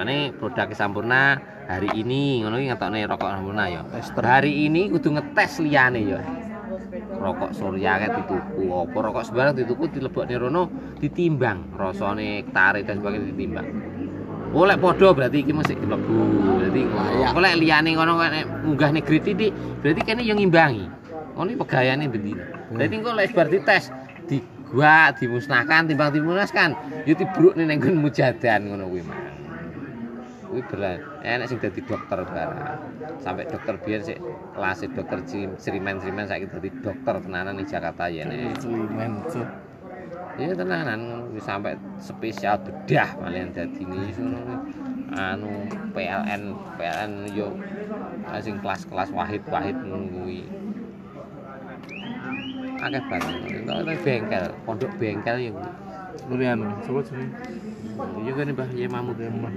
ini 0.00 0.32
produk 0.32 0.68
sampurna 0.72 1.36
hari 1.70 1.88
ini 1.94 2.42
ngono 2.42 2.58
iki 2.58 2.66
ngetokne 2.74 3.06
rokok 3.06 3.30
sampurna 3.30 3.64
ya 3.70 3.80
hari 4.18 4.66
ini 4.66 4.90
kudu 4.90 5.14
ngetes 5.14 5.62
liyane 5.62 6.00
ya 6.02 6.18
rokok 7.22 7.54
surya 7.54 7.92
kan 8.02 8.10
dituku 8.18 8.66
apa 8.74 8.98
rokok 8.98 9.22
sembarang 9.22 9.54
dituku 9.54 9.84
dilebokne 9.94 10.34
rono 10.34 10.62
ditimbang 10.98 11.70
rasane 11.78 12.42
tarik 12.50 12.90
dan 12.90 12.98
sebagainya 12.98 13.30
ditimbang 13.30 13.68
Oh, 14.50 14.66
lek 14.66 14.82
podo 14.82 15.14
berarti 15.14 15.46
iki 15.46 15.54
mesti 15.54 15.78
dilebu. 15.78 16.10
Berarti 16.58 16.82
ngono. 16.82 17.22
Kok 17.22 17.38
lek 17.38 17.54
liyane 17.62 17.94
ngono 17.94 18.18
nek 18.18 18.66
munggah 18.66 18.90
negeri 18.90 19.22
titik, 19.22 19.54
berarti 19.78 20.02
kene 20.02 20.26
yo 20.26 20.34
ngimbangi. 20.34 20.90
Ngono 21.38 21.54
iki 21.54 21.58
pegayane 21.62 22.10
bendina. 22.10 22.42
Berarti 22.74 22.94
engko 22.98 23.14
lek 23.14 23.30
bar 23.30 23.46
dites 23.46 23.94
digua 24.26 25.14
dimusnahkan 25.14 25.86
timbang 25.86 26.10
dimusnahkan 26.10 26.74
yo 27.06 27.14
tibruk 27.14 27.54
ning 27.54 27.78
nggon 27.78 28.02
mujadan 28.02 28.74
ngono 28.74 28.90
kuwi. 28.90 29.06
Kuwi 30.50 30.66
berat. 30.66 30.98
Enak 31.22 31.46
sing 31.46 31.62
dadi 31.62 31.78
dokter 31.86 32.26
barang. 32.26 32.74
Sampai 33.22 33.46
dokter 33.46 33.78
biyen 33.86 34.02
sik 34.02 34.18
kelas 34.50 34.82
dokter 34.90 35.22
cerimen-cerimen 35.62 36.26
saiki 36.26 36.50
dadi 36.50 36.68
dokter 36.82 37.22
tenanan 37.22 37.54
ning 37.54 37.70
Jakarta 37.70 38.10
ya 38.10 38.26
nek. 38.26 38.58
Cuk. 39.30 39.46
Iya 40.42 40.58
tenanan 40.58 41.30
sampai 41.38 41.78
spesial 42.02 42.58
bedah 42.66 43.14
malian 43.22 43.54
dadi 43.54 43.86
ini 43.86 44.10
ngono 44.18 44.56
anu 45.14 45.70
PLN 45.94 46.42
PLN 46.78 47.12
yo 47.30 47.54
sing 48.42 48.58
kelas-kelas 48.58 49.14
wahid-wahid 49.14 49.78
ngono 49.86 50.06
kuwi. 50.10 50.42
Akeh 52.80 53.02
banget. 53.06 53.62
Bengkel, 54.02 54.44
pondok 54.66 54.90
bengkel 54.98 55.36
yo. 55.38 55.54
Anu, 56.30 56.66
coba 56.86 57.00
sini. 57.06 57.26
Yo 58.24 58.32
kene 58.32 58.52
Mbah 58.56 58.70
Ye 58.72 58.86
Mamut. 58.88 59.18
Remah. 59.18 59.52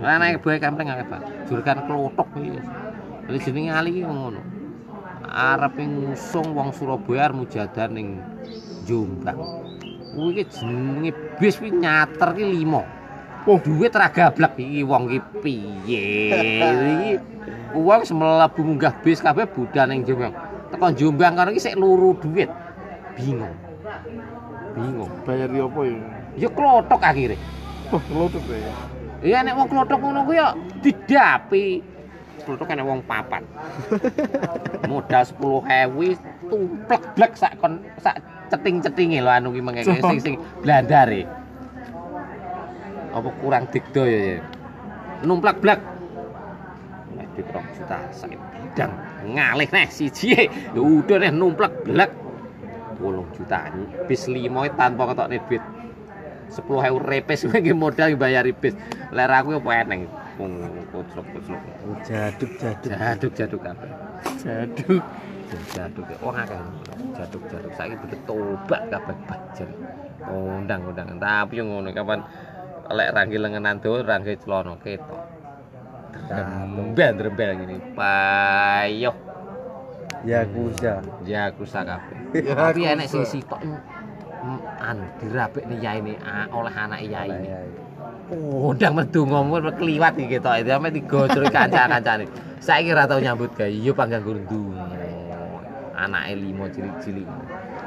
Lah 0.00 0.16
nek 0.18 0.40
boe 0.40 0.56
kampleng 0.56 0.88
akeh 0.88 1.06
banget. 1.06 1.28
Jurkan 1.50 1.78
klothok 1.84 2.28
iki. 2.40 2.60
Jadi 3.26 3.38
jenenge 3.42 3.70
ali 3.74 3.90
iki 3.94 4.02
ngono. 4.06 4.40
Arep 5.26 5.76
ngusung 5.82 6.54
wong 6.56 6.70
Surabaya 6.72 7.28
arep 7.30 7.36
mujadan 7.42 7.90
ning 7.94 8.08
Jombang. 8.86 9.38
Kuwi 10.14 10.40
iki 10.40 10.44
jenenge 10.62 11.10
bis 11.36 11.58
kuwi 11.60 11.74
nyater 11.74 12.32
ki 12.32 12.44
5. 12.64 13.46
Oh, 13.46 13.62
duit 13.62 13.94
ra 13.94 14.10
gablek 14.10 14.58
iki 14.58 14.82
wong 14.82 15.10
ki 15.10 15.18
piye. 15.42 16.06
Iki 16.70 17.12
wong 17.76 17.98
wis 18.02 18.12
mlebu 18.14 18.60
munggah 18.62 18.94
bis 19.04 19.20
kabeh 19.20 19.46
budal 19.46 19.90
ning 19.90 20.06
Jombang. 20.06 20.32
Teko 20.72 20.86
Jombang 20.96 21.36
kono 21.36 21.50
iki 21.52 21.62
sik 21.62 21.78
luru 21.78 22.16
duit. 22.18 22.48
Bingung. 23.18 23.54
Bingung. 24.76 25.10
Bayar 25.24 25.48
di 25.48 25.58
apa 25.58 25.80
ya? 25.88 25.96
Ya 26.36 26.48
klothok 26.52 27.00
akhirnya. 27.00 27.40
Wah, 27.88 28.02
kelotok 28.04 28.44
ya. 28.52 28.74
Iya 29.24 29.38
nek 29.40 29.56
wong 29.56 29.68
klothok 29.72 29.98
ngono 30.04 30.20
kuwi 30.28 30.36
ya 30.36 30.52
didapi. 30.84 31.80
Klothok 32.44 32.68
nek 32.76 32.84
wong 32.84 33.00
papat. 33.08 33.42
Modal 34.90 35.24
10.000 35.24 36.46
tumplek 36.46 37.02
blek 37.16 37.32
sak 37.34 37.58
kon 37.58 37.80
sak 37.98 38.20
ceting-cetinge 38.52 39.18
lho 39.18 39.32
anu 39.32 39.50
ki 39.50 39.64
mengeke 39.64 39.96
sing 39.96 40.18
sing 40.20 40.34
blandare. 40.60 41.24
Apa 43.16 43.28
kurang 43.40 43.64
digdo 43.72 44.04
ya 44.04 44.36
ya. 44.36 44.38
Numplek 45.24 45.56
blek. 45.64 45.80
Nek 47.16 47.26
di 47.32 47.42
juta 47.48 47.98
sak 48.12 48.28
bidang 48.30 48.92
ngalih 49.24 49.68
neh 49.72 49.88
siji. 49.88 50.36
Ya 50.36 50.80
udah 50.84 51.16
neh 51.24 51.32
numplek 51.32 51.72
blek. 51.82 52.12
10 52.96 53.36
juta 53.36 53.58
bis 54.08 54.22
5 54.26 54.50
tanpa 54.76 55.02
ketokne 55.12 55.38
duit. 55.48 55.64
10.000 56.46 56.62
repes 57.02 57.42
kowe 57.50 57.58
nggih 57.58 57.76
modal 57.76 58.10
bayari 58.14 58.54
bis. 58.54 58.74
Ler 59.10 59.30
aku 59.30 59.58
apa 59.58 59.70
eneng 59.82 60.06
wong 60.38 60.52
koclok-koclok. 60.94 61.60
Jaduk 62.06 62.50
jaduk. 62.60 62.90
Jaduk-jaduk 62.92 63.60
kabeh. 63.60 63.90
Jaduk. 64.40 65.02
Jaduk 65.74 66.06
wong 66.22 66.34
akeh. 66.38 66.58
Jaduk-jaduk 67.18 67.72
saiki 67.74 67.94
bener 67.98 68.18
tobat 68.24 68.82
kabeh 68.88 69.16
bajer. 69.26 69.68
Undang-undang 70.26 71.18
tapi 71.22 71.58
yo 71.58 71.64
ngono 71.66 71.90
kapan 71.94 72.22
lek 72.86 73.10
rangge 73.14 73.38
lengenan 73.38 73.82
dawa 73.82 74.06
rangge 74.06 74.38
celana 74.38 74.74
ketok. 74.78 75.22
Rembel-rembel 76.30 77.50
ngene. 77.58 77.76
Payoh 77.94 79.25
Yakuza. 80.26 80.94
ya 81.22 81.54
kusa 81.54 81.86
kabeh. 81.86 82.18
Tapi 82.58 82.82
enek 82.82 83.06
sing 83.06 83.22
sitok 83.22 83.62
mm, 83.62 84.60
anu 84.82 85.06
dirapikne 85.22 85.78
yaine 85.78 86.18
ah, 86.26 86.50
oleh 86.50 86.74
anak 86.74 87.00
yai. 87.06 87.30
Oh, 88.26 88.74
ndang 88.74 88.98
metu 88.98 89.22
ngomong 89.22 89.70
kliwat 89.78 90.18
iki 90.18 90.42
ketok 90.42 90.66
sampe 90.66 90.90
digojrok 90.90 91.46
kanca-kancane. 91.46 92.26
Saiki 92.58 92.90
ora 92.90 93.06
tau 93.06 93.22
nyambut 93.22 93.54
gawe, 93.54 93.70
yo 93.70 93.94
panggah 93.94 94.18
gurung 94.18 94.74
Anake 95.94 96.34
limo 96.34 96.66
cilik-cilik. 96.66 97.24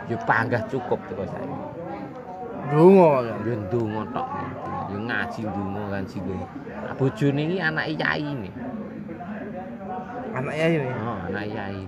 Yo 0.08 0.16
panggah 0.24 0.64
cukup 0.72 0.98
teko 1.12 1.28
saiki. 1.28 1.58
Dungo 2.72 3.28
ya. 3.28 3.36
Yo 3.44 3.54
ndonga 3.68 4.02
tok. 4.16 4.28
Yo 4.96 4.98
ngaji 5.04 5.40
ndonga 5.44 5.84
kan 5.92 6.04
sing. 6.08 6.24
Bojone 6.96 7.42
iki 7.44 7.58
anake 7.60 7.94
yai 8.00 8.24
ini. 8.24 8.50
Anaknya 10.40 10.68
ini. 10.72 10.90
Oh, 11.04 11.20
anak 11.28 11.46
yai. 11.52 11.84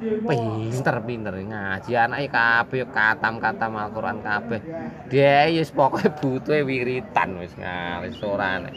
Pinter 0.00 0.96
pinter 1.04 1.34
ngaji 1.36 1.92
anake 1.92 2.32
kabeh 2.32 2.88
katam-katam 2.88 3.76
Al-Qur'an 3.76 4.24
kabeh. 4.24 4.64
Dia 5.12 5.44
wis 5.52 5.68
pokoke 5.68 6.08
butuhe 6.16 6.64
wiritan 6.64 7.36
wis 7.36 7.52
wis 8.00 8.16
ora 8.24 8.64
nek. 8.64 8.72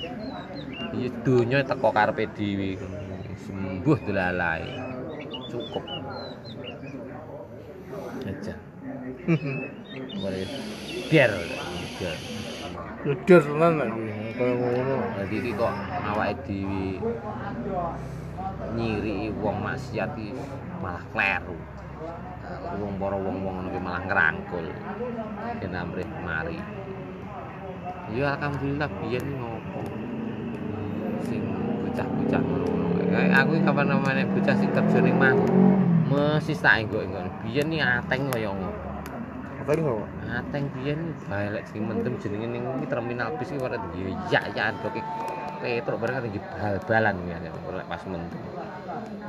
Iki 0.91 1.23
donya 1.23 1.63
teko 1.63 1.95
karepe 1.95 2.27
dhewe. 2.36 2.75
Sembuh 3.39 3.97
delalae. 4.03 4.67
Cukup. 5.47 5.83
Aja. 8.27 8.55
Boleh. 10.19 10.47
Biar. 11.07 11.31
Tenan 13.23 13.71
lek 13.79 13.89
kuwi. 13.95 14.12
Kaya 14.36 14.53
ngono. 14.59 14.97
Dadi 15.23 15.51
kok 15.55 15.71
awake 16.03 16.36
dhewe 16.51 16.99
nyiri 18.73 19.29
wong 19.38 19.62
maksiat 19.62 20.17
malah 20.81 21.05
kleru. 21.13 21.57
Wong 22.75 22.99
para 22.99 23.15
wong-wong 23.15 23.55
ngono 23.63 23.69
ki 23.71 23.79
malah 23.79 24.01
ngrangkul. 24.03 24.65
Yen 25.62 25.73
amrih 25.73 26.09
mari. 26.25 26.59
Ya 28.12 28.36
alhamdulillah 28.36 28.89
biyen 28.99 29.25
ngopo. 29.39 29.79
Sing 31.23 31.41
bocah-bocah 31.81 32.41
ngono. 32.43 32.67
Kayak 33.13 33.45
aku 33.45 33.51
kapan 33.63 33.86
namane 33.88 34.23
bocah 34.27 34.55
sing 34.57 34.69
kerja 34.73 34.97
ning 34.99 35.15
mah 35.15 35.33
mesti 36.09 36.53
tak 36.57 36.83
enggok-enggok. 36.83 37.31
Biyen 37.47 37.71
iki 37.71 37.79
ateng 37.79 38.27
kaya 38.33 38.51
ngono. 38.51 38.83
Apa 39.63 39.80
ini 39.80 39.82
kok? 39.88 40.12
Ateng 40.28 40.63
biyen 40.76 40.99
balek 41.32 41.63
sing 41.71 41.88
mendem 41.88 42.19
jenenge 42.19 42.52
ning 42.52 42.63
iki 42.84 42.88
terminal 42.91 43.32
bis 43.39 43.47
iki 43.47 43.63
ora 43.63 43.80
ya 44.28 44.43
ya 44.52 44.76
doke 44.76 44.99
petruk 45.63 46.04
bareng 46.04 46.19
kan 46.19 46.23
bal-balan 46.28 47.15
ya 47.32 47.38
lek 47.47 47.88
pas 47.88 48.04
mendem. 48.04 48.43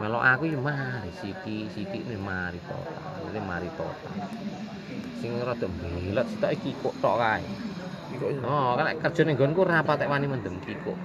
Melok 0.02 0.26
aku 0.26 0.50
yo 0.50 0.58
mari 0.58 1.14
siki 1.22 1.70
siki 1.70 2.02
ini 2.02 2.18
mari 2.18 2.58
total. 2.66 3.30
Ini 3.30 3.40
mari 3.46 3.70
total. 3.78 4.10
Sing 5.22 5.38
rada 5.38 5.66
mbelot 5.70 6.26
sitok 6.26 6.50
iki 6.50 6.74
kok 6.82 6.94
tok 6.98 7.14
kae. 7.14 7.46
Iki 8.10 8.16
kok 8.18 8.30
Oh, 8.42 8.74
kan 8.74 8.90
lek 8.90 8.98
kerja 9.06 9.22
ning 9.22 9.38
nggonku 9.38 9.62
ora 9.62 9.86
patek 9.86 10.10
wani 10.10 10.26
mendem 10.26 10.58
kiko. 10.66 10.98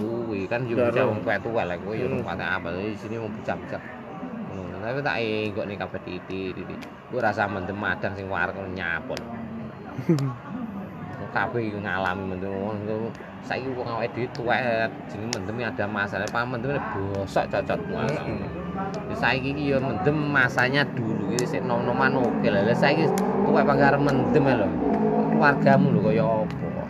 Kuwi 0.00 0.48
kan 0.48 0.64
yo 0.64 0.80
bocah 0.80 1.04
wong 1.12 1.20
tua 1.44 1.62
lah 1.68 1.76
kuwi 1.76 2.00
yo 2.00 2.08
Hmm. 2.08 2.24
patek 2.24 2.48
apa 2.48 2.72
di 2.72 2.96
sini 2.96 3.20
wong 3.20 3.36
bocah-bocah. 3.36 3.93
Tapi 4.84 5.00
tak 5.00 5.16
enggok 5.16 5.64
ning 5.64 5.80
kabeh 5.80 6.00
titik 6.04 6.52
titik. 6.52 6.78
Kuwi 7.08 7.24
rasa 7.24 7.48
mendem 7.48 7.72
madang 7.72 8.12
sing 8.12 8.28
warek 8.28 8.52
nyapon. 8.76 9.16
kabeh 11.34 11.66
iki 11.66 11.78
ngalami 11.80 12.22
mendem 12.30 12.52
ngono. 12.52 13.10
Saiki 13.42 13.68
wong 13.74 13.88
awake 13.90 14.12
dhewe 14.14 14.28
tuwek 14.36 14.60
jenenge 15.10 15.40
mendem 15.40 15.56
ada 15.64 15.84
masalah. 15.88 16.28
Pak 16.28 16.44
mendem 16.46 16.76
bosok 16.92 17.48
cocot. 17.48 17.80
Wis 19.08 19.18
saiki 19.18 19.56
iki 19.56 19.72
ya 19.72 19.80
mendem 19.80 20.14
masanya 20.14 20.84
dulu. 20.92 21.32
iki 21.34 21.48
sik 21.48 21.64
nom-noman 21.64 22.20
oke. 22.20 22.46
Lah 22.46 22.76
saiki 22.76 23.08
kowe 23.42 23.60
panggar 23.64 23.96
mendem 23.96 24.44
lho. 24.46 24.68
Keluargamu 25.32 25.86
lho 25.96 26.00
kaya 26.12 26.24
apa? 26.44 26.84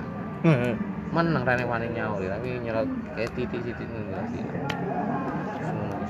Meneng 1.15 1.47
rene 1.47 1.65
wani 1.65 1.87
nyaur 1.95 2.21
tapi 2.27 2.59
nyelot 2.59 2.91
kayak 3.15 3.31
titik-titik 3.39 3.87
ngono 3.87 4.19
sih. 4.35 4.43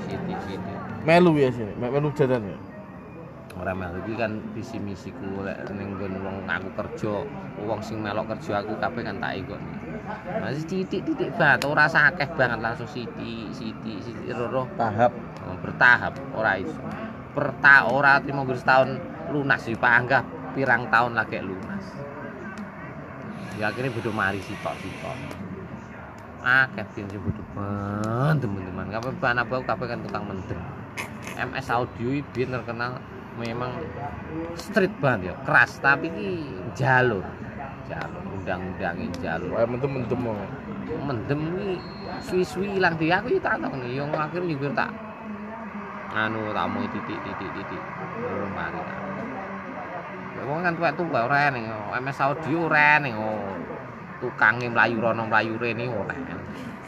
Titik-titik. 0.09 0.84
Melu 1.05 1.37
ya 1.37 1.53
sini, 1.53 1.77
me- 1.77 1.93
melu 1.93 2.09
jajan 2.17 2.41
ya. 2.41 2.57
ora 3.55 3.71
melu 3.71 4.03
iki 4.03 4.19
kan 4.19 4.41
visi 4.51 4.75
misiku 4.83 5.45
lek 5.47 5.63
ning 5.71 5.95
nggon 5.95 6.19
wong 6.19 6.37
aku 6.43 6.75
kerja 6.75 7.23
wong 7.55 7.79
sing 7.79 8.03
melok 8.03 8.35
kerja 8.35 8.59
aku 8.59 8.75
kabeh 8.75 8.99
kan 8.99 9.15
tak 9.15 9.39
ikoni 9.39 9.71
masih 10.43 10.67
titik-titik 10.67 11.31
banget 11.39 11.63
ora 11.63 11.87
usah 11.87 12.11
akeh 12.11 12.27
banget 12.35 12.59
langsung 12.59 12.89
siti 12.91 13.47
siti 13.55 14.03
siti 14.03 14.27
roro 14.35 14.67
tahap. 14.75 15.15
Oh, 15.47 15.55
bertahap 15.63 16.13
ora 16.35 16.59
iso. 16.59 16.83
Per 17.31 17.47
ta 17.63 17.87
ora 17.87 18.19
trimo 18.19 18.43
setahun 18.51 18.99
lunas 19.31 19.63
sih 19.63 19.79
panggah 19.79 20.27
pirang 20.51 20.91
tahun 20.91 21.15
lagi 21.15 21.39
lunas. 21.39 21.85
Ya 23.55 23.71
akhirnya 23.71 23.95
bodoh 23.95 24.11
mari 24.11 24.43
sitok 24.43 24.75
sitok 24.83 25.15
akeh 26.43 26.85
tim 26.91 27.07
sing 27.07 27.21
bodoh 27.23 27.45
mendem 27.55 28.51
teman 28.51 28.87
kabeh 28.91 29.15
anak 29.31 29.47
aku 29.47 29.63
kabeh 29.63 29.85
kan 29.95 29.99
tukang 30.03 30.27
mendem 30.27 30.59
MS 31.35 31.67
Audio 31.71 32.09
biyen 32.31 32.55
terkenal 32.55 32.99
memang 33.35 33.75
street 34.55 34.95
banget 35.03 35.31
ya 35.31 35.33
keras 35.43 35.77
tapi 35.83 36.07
ki 36.07 36.29
jalur 36.71 37.23
jalur 37.85 38.23
undang-undangin 38.39 39.11
jalur. 39.19 39.51
Kayak 39.53 39.69
mendem-mendem 39.75 40.19
mau. 40.19 40.39
mendem 40.85 41.39
iki 41.49 41.81
suwi-suwi 42.29 42.77
ilang 42.77 42.93
di 42.97 43.09
aku 43.09 43.41
tak 43.41 43.57
takoni 43.57 43.97
yo 43.97 44.05
akhir 44.13 44.41
nyupir 44.45 44.69
tak 44.77 44.93
anu 46.13 46.53
tak 46.53 46.65
mau 46.69 46.85
titik 46.93 47.17
titik 47.25 47.49
titik 47.57 47.81
oh 48.21 48.47
mari 48.53 48.79
Wong 50.45 50.61
kan 50.61 50.77
tuwek 50.77 50.93
tuwek 50.93 51.25
ora 51.25 51.49
eneng 51.49 51.65
MS 51.89 52.21
audio 52.21 52.69
ora 52.69 53.01
eneng 53.01 53.17
oh 53.17 53.49
tukangnya 54.21 54.69
melayu 54.69 55.01
rono 55.01 55.25
melayu 55.25 55.57
rene 55.57 55.89
ora 55.89 56.13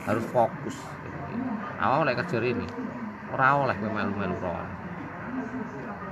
harus 0.06 0.26
fokus. 0.30 0.78
Awal 1.82 2.06
oleh 2.06 2.16
kerja 2.22 2.38
ini 2.38 2.68
ora 3.34 3.48
oleh 3.60 3.76
kowe 3.76 3.90
melu-melu 3.92 4.36
ora 4.40 4.66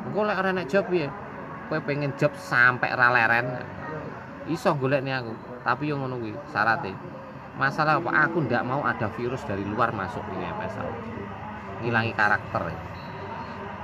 engko 0.06 0.21
lek 0.28 0.38
ora 0.41 0.51
job 0.67 0.86
ya 0.91 1.10
kowe 1.67 1.80
pengen 1.82 2.12
job 2.19 2.34
sampai 2.38 2.89
ra 2.93 3.10
leren. 3.10 3.47
Iso 4.45 4.69
golek 4.78 5.01
nih 5.01 5.17
aku 5.17 5.34
tapi 5.65 5.89
yang 5.89 6.06
ngono 6.06 6.21
kuwi 6.21 6.38
syaratnya. 6.54 6.93
Masalah 7.58 7.97
apa? 7.97 8.12
Aku 8.30 8.45
ndak 8.45 8.62
mau 8.67 8.86
ada 8.86 9.10
virus 9.17 9.41
dari 9.47 9.65
luar 9.65 9.89
masuk 9.89 10.21
di 10.30 10.38
MS 10.43 10.75
Audio 10.78 11.25
ngilangi 11.82 12.13
karakter. 12.15 12.63
Ya. 12.71 12.78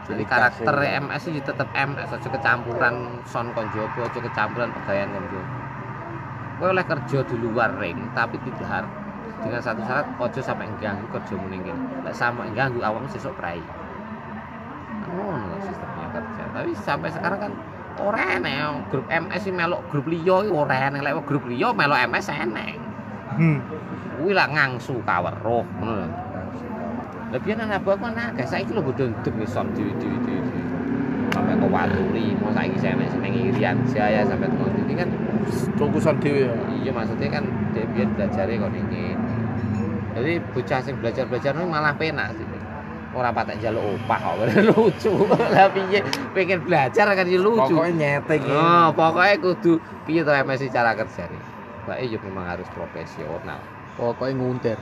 jadi 0.01 0.23
karakter 0.27 0.75
ini. 0.81 0.89
MS 1.07 1.23
itu 1.29 1.41
tetap 1.45 1.67
MS 1.73 2.09
aja 2.13 2.29
kecampuran 2.29 2.95
son 3.25 3.53
konjobo 3.55 4.05
aja 4.05 4.19
kecampuran 4.19 4.69
pegawaian 4.75 5.09
konjobo 5.13 5.55
kowe 6.61 6.69
oleh 6.69 6.85
kerja 6.85 7.25
di 7.25 7.35
luar 7.41 7.73
ring 7.81 8.13
tapi 8.13 8.37
tidak 8.37 8.67
har- 8.69 9.00
dengan 9.41 9.61
satu 9.61 9.81
syarat 9.83 10.07
ojo 10.21 10.39
sampai 10.39 10.69
mengganggu 10.69 11.05
kerja 11.09 11.33
meninggal 11.37 11.77
lek 12.05 12.13
sampai 12.13 12.47
mengganggu 12.49 12.79
awakmu 12.81 13.09
sesuk 13.09 13.33
prai 13.35 13.61
ngono 15.11 15.57
sistemnya 15.65 16.07
kerja 16.13 16.43
tapi 16.53 16.71
sampai 16.77 17.09
sekarang 17.09 17.39
kan 17.49 17.53
ora 17.99 18.39
eneng 18.39 18.85
grup 18.87 19.05
MS 19.09 19.41
sih 19.43 19.53
melok 19.53 19.81
grup 19.91 20.05
liya 20.07 20.45
iki 20.45 20.51
ora 20.53 20.75
eneng 20.87 21.01
lek 21.03 21.17
grup 21.25 21.43
liya 21.49 21.73
melok 21.73 21.99
MS 22.07 22.29
eneng 22.31 22.77
Hmm. 23.31 23.63
kuwi 24.19 24.35
lah 24.35 24.43
ngangsu 24.51 24.99
kaweruh 25.07 25.63
ngono 25.79 26.03
lho. 27.31 27.37
Biyen 27.39 27.63
anak 27.63 27.79
aku 27.87 27.95
kan 27.95 28.35
akeh 28.35 28.43
saiki 28.43 28.75
lho 28.75 28.83
bodho 28.83 29.07
ndem 29.07 29.39
wis 29.39 29.55
son 29.55 29.71
dewi-dewi 29.71 30.19
dewi. 30.27 30.61
Sampai 31.31 31.55
ke 31.55 31.63
Waturi, 31.71 32.35
mau 32.43 32.51
saya 32.51 32.67
sing 32.75 33.23
ning 33.23 33.55
Irian 33.55 33.79
Jaya 33.87 34.27
sampai 34.27 34.51
tenan 34.51 34.75
ini 34.83 34.93
kan 34.99 35.09
Fokusan 35.79 36.19
dewe 36.19 36.51
ya. 36.51 36.53
iya 36.75 36.91
maksudnya 36.91 37.31
kan 37.31 37.47
dia 37.71 37.87
biar 37.95 38.11
belajarnya 38.19 38.61
kok 38.61 38.71
ini. 38.75 39.15
Jadi 40.21 40.33
bocah 40.53 40.79
sing 40.79 40.95
belajar-belajar 40.97 41.51
ini 41.51 41.65
malah 41.65 41.93
penak 41.93 42.37
sih. 42.37 42.45
Orang 43.11 43.35
patek 43.35 43.59
jaluk 43.59 43.83
opah 43.83 44.19
kok 44.21 44.35
lucu. 44.71 45.11
Lah 45.27 45.67
piye 45.67 45.99
pengen 46.31 46.63
belajar 46.63 47.11
kan 47.11 47.25
ya 47.25 47.39
lucu. 47.39 47.73
Pokoknya 47.73 48.21
nyetek 48.21 48.39
ya. 48.39 48.55
Oh, 48.55 48.87
pokoknya 48.93 49.35
kudu 49.37 49.73
piye 50.05 50.21
to 50.21 50.31
MSI 50.31 50.69
cara 50.69 50.95
kerja 50.95 51.27
nih. 51.27 51.41
Mbak 51.81 51.97
yo 52.07 52.17
memang 52.21 52.45
harus 52.47 52.67
profesional. 52.71 53.59
pokoknya 53.91 54.37
nguntir 54.37 54.77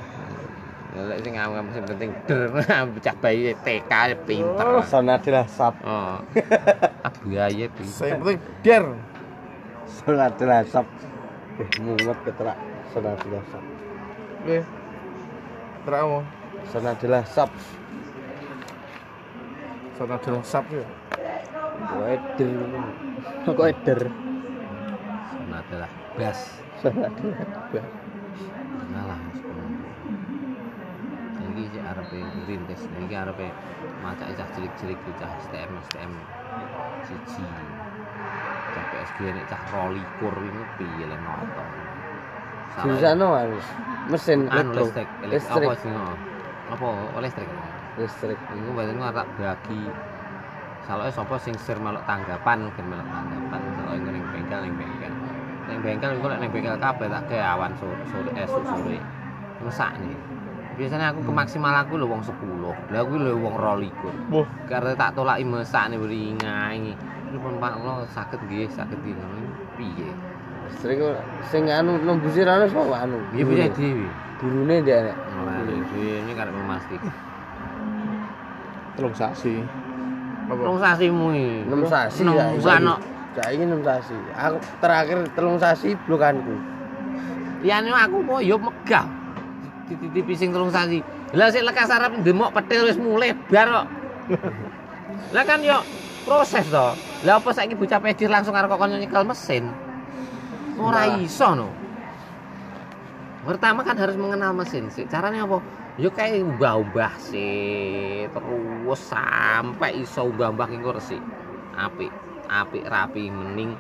Ya, 0.89 1.05
Lek 1.05 1.21
sing 1.21 1.37
ngam 1.37 1.69
sing 1.69 1.85
penting 1.85 2.09
der 2.25 2.49
bocah 2.93 3.15
bayi 3.21 3.53
TK 3.61 3.93
pinter. 4.25 4.81
sana 4.83 5.17
adalah 5.17 5.45
sap 5.45 5.77
Oh. 5.81 6.17
Ah 7.05 7.13
biaya 7.21 7.69
pinter. 7.69 7.93
Saya 7.93 8.17
penting 8.17 8.41
der. 8.61 8.85
sana 9.85 10.29
adalah 10.29 10.65
sap 10.65 10.85
eh 11.57 11.69
mungut 11.77 12.17
keterak 12.25 12.57
sana 12.89 13.13
adalah 13.13 13.43
sap 13.49 13.63
Oke. 14.41 14.65
Mau. 15.89 16.21
sana 16.69 16.93
adalah 16.93 17.25
sap 17.25 17.49
Sana 19.97 20.15
adalah 20.21 20.43
sap 20.45 20.65
ya. 20.69 20.85
weder 21.97 22.53
kok 23.43 23.65
eder 23.65 24.01
Sana 25.33 25.55
adalah 25.65 25.89
bas. 26.13 26.39
sana 26.79 27.09
adalah 27.09 27.41
bas. 27.73 27.87
Lah 28.93 29.17
Mas. 29.17 29.39
Iki 31.49 31.63
sik 31.73 31.83
arepe 31.83 32.17
rintis, 32.45 32.81
iki 32.85 33.15
arepe 33.17 33.47
macake 34.05 34.31
cah 34.37 34.47
cilik-cilik 34.53 34.99
cah 35.17 35.31
STM 35.49 35.71
STM 35.89 36.11
siji. 37.09 37.43
Cah 38.69 38.85
PSG 38.93 39.19
nek 39.33 39.45
cah 39.49 39.61
22 39.73 39.97
ini 40.53 40.61
piye 40.77 41.05
le 41.09 41.17
noto. 41.17 41.63
Susah 42.79 43.17
no 43.17 43.33
anu 43.33 43.57
mesin 44.09 44.39
anu 44.49 44.73
elektro 44.73 44.83
listrik, 44.89 45.09
listrik 45.29 45.69
apa 45.69 45.73
sih? 45.77 45.91
oh? 45.93 46.15
Apa 46.73 46.87
listrik? 47.21 47.49
listrik 48.01 48.39
Iku 48.57 48.69
berarti 48.73 48.93
ku 48.97 49.03
tak 49.13 49.27
bagi 49.37 49.81
Soalnya 50.89 51.13
sapa 51.13 51.37
sing 51.37 51.53
sir 51.61 51.77
melok 51.77 52.01
tanggapan, 52.09 52.65
gen 52.73 52.85
melok 52.89 53.05
tanggapan, 53.13 53.61
iku 53.93 54.09
ning 54.09 54.25
bengkel 54.33 54.59
ning 54.65 54.73
bengkel. 54.73 55.13
Ning 55.69 55.79
bengkel 55.85 56.09
iku 56.17 56.25
lek 56.33 56.39
ning 56.41 56.49
bengkel 56.49 56.75
kabeh 56.81 57.05
tak 57.05 57.29
gawe 57.29 57.45
awan 57.53 57.71
sore, 57.77 58.01
sore 58.09 58.29
esuk 58.33 58.65
sore. 58.65 58.97
Mesak 59.61 59.93
nih. 60.01 60.17
Biasanya 60.81 61.13
aku 61.13 61.29
ke 61.29 61.31
maksimal 61.35 61.75
aku 61.77 61.99
lho 62.01 62.09
wong 62.09 62.25
10. 62.25 62.89
Lah 62.89 62.99
aku 63.05 63.21
lho 63.21 63.37
wong 63.37 63.53
22. 63.61 64.33
Wah. 64.33 64.47
Karena 64.65 64.97
tak 64.97 65.13
tolaki 65.13 65.45
mesak 65.45 65.93
nih 65.93 65.99
beri 66.01 66.33
ngangi. 66.41 66.93
Lu 67.29 67.37
pun 67.37 67.61
Pak 67.61 67.73
lo 67.85 68.07
sakit 68.09 68.39
nggih, 68.49 68.73
sakit 68.73 68.97
nggih. 68.97 69.15
Piye? 69.77 70.09
Kok 70.77 71.19
sing 71.51 71.63
anu 71.67 71.99
nembusi 71.99 72.45
anu 72.45 72.65
sapa 72.69 72.95
anu 73.03 73.17
Piye 73.33 73.43
piye 73.43 73.67
dhewe. 73.73 74.07
gurune 74.39 74.75
dia 74.85 75.03
nek 75.03 75.17
Ora 75.39 75.53
ini 75.67 76.31
karek 76.31 76.53
memastikan. 76.55 77.11
Telung 78.95 79.15
saksi. 79.15 79.53
Apa? 80.49 80.61
Rong 80.63 80.79
sasimu 80.79 81.27
iki. 81.35 81.67
enam 81.67 81.83
sasi 81.85 82.21
saiki. 82.25 82.59
sano. 82.63 82.95
saiki 83.37 83.63
enam 83.63 83.81
sasi 83.85 84.15
aku 84.33 84.57
terakhir 84.81 85.17
telung 85.37 85.57
sasi 85.61 85.93
blokanku 86.09 86.55
Liyane 87.59 87.91
aku 87.91 88.23
kok 88.23 88.39
yo 88.39 88.55
megah. 88.55 89.05
Titipi 89.91 90.33
sing 90.37 90.55
telung 90.55 90.71
sasi. 90.71 91.03
Lah 91.35 91.51
sik 91.51 91.67
lekas 91.67 91.91
arep 91.91 92.23
ndemok 92.23 92.55
petil 92.55 92.87
wis 92.87 92.95
mulai 92.95 93.35
bar 93.51 93.67
kok. 93.67 93.87
Lah 95.35 95.43
kan 95.43 95.59
yo 95.59 95.83
proses 96.23 96.63
to. 96.71 96.87
Lah 97.27 97.35
apa 97.35 97.49
saiki 97.51 97.75
bocah 97.75 97.99
pedir 97.99 98.31
langsung 98.31 98.55
karo 98.55 98.71
kok 98.71 98.87
nyekel 98.87 99.27
mesin? 99.27 99.88
Ora 100.79 101.19
iso 101.19 101.51
no. 101.59 101.67
Pertama 103.43 103.83
kan 103.83 103.99
harus 103.99 104.15
mengenal 104.15 104.55
mesin 104.55 104.87
sih. 104.87 105.03
Caranya 105.11 105.43
apa? 105.43 105.59
Yo 105.99 106.15
kayak 106.15 106.47
ubah-ubah 106.55 107.19
sih 107.19 108.23
terus 108.31 108.99
sampai 109.03 109.99
iso 109.99 110.23
ubah-ubah 110.31 110.67
engko 110.71 110.95
resik. 110.95 111.19
Apik, 111.75 112.11
apik 112.47 112.87
rapi 112.87 113.27
mending 113.27 113.75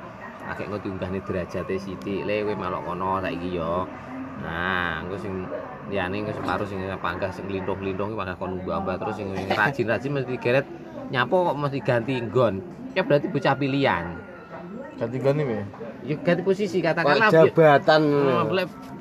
akeh 0.51 0.67
engko 0.67 0.83
diunggahne 0.83 1.23
derajate 1.23 1.79
sithik 1.79 2.27
le 2.27 2.43
kowe 2.43 2.55
melok 2.59 2.83
kono 2.83 3.23
saiki 3.23 3.55
yo. 3.55 3.87
Nah, 4.43 4.99
engko 4.99 5.15
sing 5.15 5.47
liyane 5.87 6.27
engko 6.27 6.35
separuh 6.35 6.67
sing 6.67 6.83
panggah 6.99 7.31
sing 7.31 7.47
lintung-lintung 7.47 8.11
iki 8.11 8.19
panggah 8.19 8.35
kon 8.35 8.59
ubah-ubah 8.59 8.95
terus 8.99 9.15
sing 9.15 9.31
rajin-rajin 9.55 10.11
mesti 10.11 10.35
geret 10.43 10.67
nyapo 11.15 11.51
kok 11.51 11.55
mesti 11.55 11.79
ganti 11.79 12.19
nggon. 12.19 12.59
Ya 12.99 13.07
berarti 13.07 13.31
bocah 13.31 13.55
pilihan. 13.55 14.05
Ganti 14.99 15.17
ganti 15.23 15.43
ya. 15.47 15.63
Ya 15.99 16.15
ganti 16.15 16.41
posisi 16.47 16.79
katakanlah 16.79 17.27
jabatan 17.27 18.01
Oh, 18.07 18.43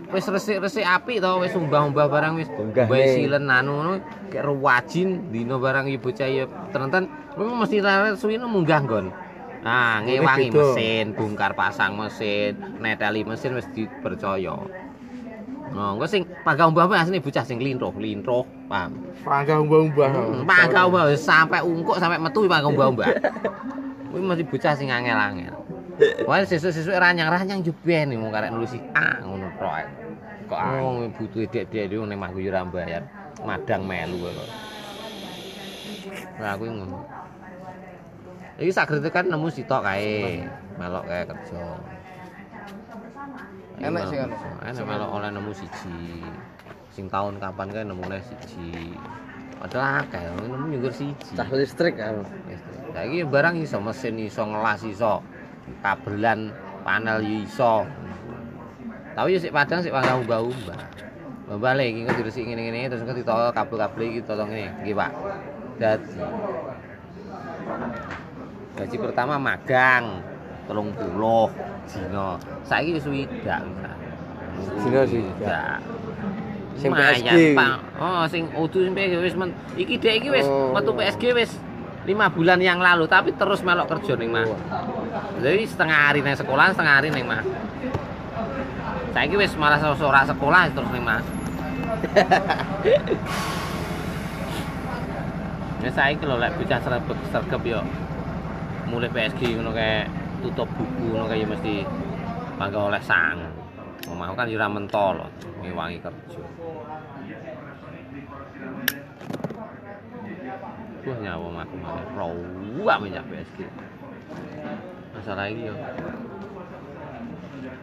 wis 0.09 0.25
resik-resik 0.25 0.83
apik 0.89 1.21
to 1.21 1.31
wis 1.45 1.53
umbah-umbah 1.53 2.09
barang 2.09 2.41
wis 2.41 2.49
bae 2.89 3.13
silen 3.13 3.45
anu 3.53 3.77
ngono 3.77 3.93
kayak 4.33 4.45
ruwajin 4.49 5.29
dino 5.29 5.61
barang 5.61 5.85
ya 5.85 5.99
bocah 6.01 6.29
ya 6.29 6.45
memang 7.37 7.57
mesti 7.61 7.77
larat 7.85 8.17
suwine 8.17 8.49
munggah 8.49 8.81
nggon. 8.83 9.07
Nah, 9.59 10.01
ngewangi 10.07 10.55
mesin, 10.55 11.13
bongkar 11.13 11.53
pasang 11.53 11.99
mesin, 11.99 12.57
neteli 12.79 13.27
mesin 13.27 13.53
wis 13.53 13.67
dipercaya. 13.75 14.55
No, 15.69 15.83
engko 15.99 16.07
sing 16.09 16.25
pagah 16.41 16.73
umbah 16.73 16.89
asline 16.89 17.21
bocah 17.21 17.45
sing 17.45 17.61
lintro, 17.61 17.93
lintro, 18.01 18.49
paham. 18.71 18.97
Pangga 19.21 19.61
umbah-umbah. 19.61 20.09
Hmm, 20.09 20.49
Pagah 20.49 20.89
umbah 20.89 21.13
sampai 21.21 21.61
ungkuk 21.61 22.01
sampai 22.01 22.17
metu 22.17 22.49
pagah 22.49 22.73
umbah 22.73 22.87
umbah. 22.89 23.09
Kuwi 24.09 24.25
masih 24.25 24.49
bocah 24.49 24.73
sing 24.73 24.89
angel-angel. 24.89 25.53
Wah 26.31 26.47
sesuk-sesuk 26.47 26.95
ranyang-ranyang 26.95 27.59
juben 27.67 28.15
mung 28.15 28.31
karek 28.31 28.55
nulusi 28.55 28.79
A 28.95 29.19
ngono 29.19 29.51
tok. 29.59 29.73
ae. 29.83 29.87
Kok 30.47 30.61
wong 30.81 30.97
butuh 31.19 31.45
dek-dek 31.51 31.91
dhewe 31.91 32.07
ning 32.07 32.19
mah 32.19 32.31
yo 32.33 32.55
bayar. 32.71 33.03
Madang 33.43 33.83
melu 33.83 34.31
kok. 34.31 34.49
Lah 36.39 36.55
kuwi 36.55 36.71
ngono. 36.71 36.99
Iki 38.59 38.75
sagrete 38.75 39.11
kan 39.11 39.27
nemu 39.31 39.47
sitok 39.55 39.87
kae, 39.87 40.43
melok 40.79 41.07
kae 41.07 41.23
kerja. 41.27 41.63
Enak 43.79 44.03
sih 44.11 44.19
kan? 44.19 44.31
Enak 44.67 44.83
melok 44.87 45.11
oleh 45.15 45.31
nemu 45.31 45.51
siji. 45.55 46.27
Sing 46.91 47.07
tahun 47.07 47.39
kapan 47.39 47.71
kae 47.71 47.87
nemune 47.87 48.19
siji. 48.23 48.95
Padahal 49.59 50.07
akeh, 50.07 50.23
nemu 50.43 50.75
nyungkur 50.75 50.95
siji. 50.95 51.39
Cah 51.39 51.47
listrik 51.55 51.99
kan. 51.99 52.27
Saiki 52.95 53.23
barang 53.27 53.63
iso 53.63 53.79
mesin 53.79 54.19
iso 54.19 54.43
ngelas 54.43 54.83
iso. 54.87 55.23
Kabelan 55.85 56.50
panel 56.83 57.18
yo 57.22 57.37
iso. 57.44 57.74
Tapi 59.14 59.35
yo 59.35 59.38
sik 59.42 59.52
padang 59.54 59.81
sik 59.83 59.94
wangga 59.94 60.18
umbah-umbah. 60.18 60.81
Balik 61.48 61.88
iki 61.96 62.12
diresik 62.12 62.44
ngene-ngene 62.44 62.92
terus 62.92 63.00
engko 63.00 63.16
ditol 63.16 63.48
kabel-kabel 63.57 64.02
iki 64.04 64.20
tolong 64.22 64.52
ngene. 64.52 64.68
Nggih, 64.85 64.94
Pak. 64.94 65.11
Dadi 65.81 66.20
Gaji 68.78 68.96
pertama 69.00 69.35
magang 69.42 70.22
30 70.70 71.50
dina. 71.88 72.38
Saiki 72.62 72.94
wis 72.94 73.02
swidak 73.02 73.61
bisa. 73.66 73.90
Dina 74.85 75.02
swidak. 75.02 75.78
Sing 76.78 76.90
PSG. 76.94 77.59
Pak. 77.59 77.76
Oh, 77.98 78.22
sing 78.31 78.46
udu 78.54 78.87
sing 78.87 78.94
PSG 78.94 79.14
wis 79.18 79.35
men. 79.35 79.50
Iki 79.74 79.94
dek 79.98 80.14
iki 80.22 80.28
wis 80.31 80.46
Oh. 80.46 80.70
metu 80.70 80.94
PSG 80.94 81.35
wis 81.35 81.50
5 82.09 82.16
bulan 82.33 82.57
yang 82.57 82.81
lalu 82.81 83.05
tapi 83.05 83.37
terus 83.37 83.61
melok 83.61 83.92
kerja 83.92 84.16
ning 84.16 84.33
mah. 84.33 84.49
Jadi 85.44 85.68
setengah 85.68 85.99
hari 86.09 86.25
nang 86.25 86.40
sekolah, 86.40 86.73
setengah 86.73 86.94
hari 86.97 87.12
ning 87.12 87.29
mah. 87.29 87.44
Saiki 89.12 89.37
wis 89.37 89.53
malah 89.61 89.77
ora 89.77 90.25
sekolah 90.25 90.73
terus 90.73 90.88
ning 90.88 91.05
mah. 91.05 91.21
Ya 95.79 95.94
saiki 95.94 96.27
lho 96.27 96.42
lek 96.42 96.59
bocah 96.59 96.83
sregep 96.83 97.18
sregep 97.31 97.62
yo 97.62 97.79
mulai 98.90 99.07
PSG 99.14 99.55
ngono 99.55 99.71
kayak 99.71 100.11
tutup 100.42 100.66
buku 100.75 101.14
ngono 101.14 101.31
kayak 101.31 101.47
ya 101.47 101.47
mesti 101.47 101.75
mangga 102.59 102.90
oleh 102.90 102.99
sang. 102.99 103.38
Mau 104.11 104.35
kan 104.35 104.51
yo 104.51 104.59
ora 104.59 104.66
mentol 104.66 105.23
ngewangi 105.62 106.03
kerja. 106.03 106.42
Wah 111.09 111.16
nyawa 111.25 111.64
aku 111.64 111.81
malah 111.81 112.05
rawa 112.12 113.01
minyak 113.01 113.25
PSG. 113.33 113.64
Masalah 115.16 115.49
iki 115.49 115.73
yo. 115.73 115.75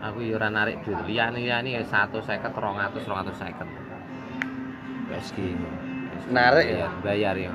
Aku 0.05 0.21
yo 0.21 0.37
ora 0.37 0.53
narik 0.53 0.85
duit 0.85 1.01
liyane-liyane 1.09 1.81
150 1.81 2.21
200 2.21 3.01
250. 3.01 5.09
PSG. 5.09 5.57
Narik 6.29 6.69
bayar, 6.69 6.93
bayar 7.01 7.33
ya. 7.33 7.49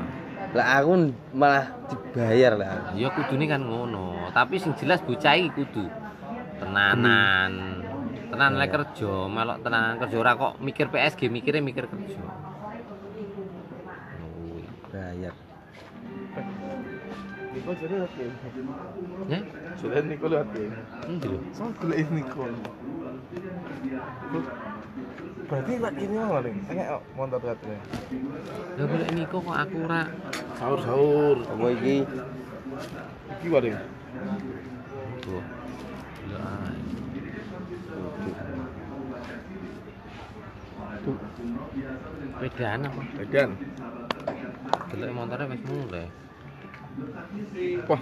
Lah 0.58 0.82
aku 0.82 1.14
malah 1.30 1.70
dibayar 1.86 2.58
lah. 2.58 2.90
Ya 2.98 3.14
kudune 3.14 3.46
kan 3.46 3.62
ngono, 3.62 4.26
tapi 4.34 4.58
sing 4.58 4.74
jelas 4.74 4.98
bocah 5.06 5.38
iki 5.38 5.54
kudu 5.54 5.86
tenanan. 6.58 7.78
Tenan 8.30 8.58
lek 8.58 8.70
kerja, 8.74 9.30
melok 9.30 9.62
tenanan 9.62 10.02
kerja 10.02 10.18
ora 10.18 10.34
kok 10.34 10.58
mikir 10.58 10.90
PSG, 10.90 11.30
mikirnya 11.30 11.62
mikir 11.62 11.86
kerja. 11.86 12.18
Oh, 14.18 14.58
Bayar. 14.90 15.34
Ya, 17.50 17.58
Niko 20.06 20.26
lihat 20.30 20.54
ya. 20.54 20.70
endi 21.10 21.26
lho. 21.26 21.38
Sama 21.50 21.74
gula 21.82 21.94
ini 21.98 22.22
Niko. 22.22 22.46
Berarti 25.50 25.72
lagi 25.82 26.02
ini 26.06 26.14
mau 26.14 26.38
nih. 26.38 26.54
Tengok 26.70 27.02
motor 27.18 27.40
katanya. 27.42 27.82
Lah 28.78 28.84
golek 28.86 29.10
Niko 29.18 29.36
kok 29.42 29.56
aku 29.66 29.76
ora 29.82 30.02
Sahur 30.62 30.78
sahur. 30.86 31.36
Apa 31.42 31.66
iki? 31.74 31.96
Iki 33.34 33.46
wae. 33.50 33.74
Tuh. 35.26 35.42
Ya. 36.30 36.38
Bedaan 42.38 42.86
apa? 42.86 43.02
Edan. 43.18 43.50
Delok 44.94 45.10
motornya 45.18 45.50
wis 45.50 45.62
mulai. 45.66 46.06
Wah, 47.88 48.00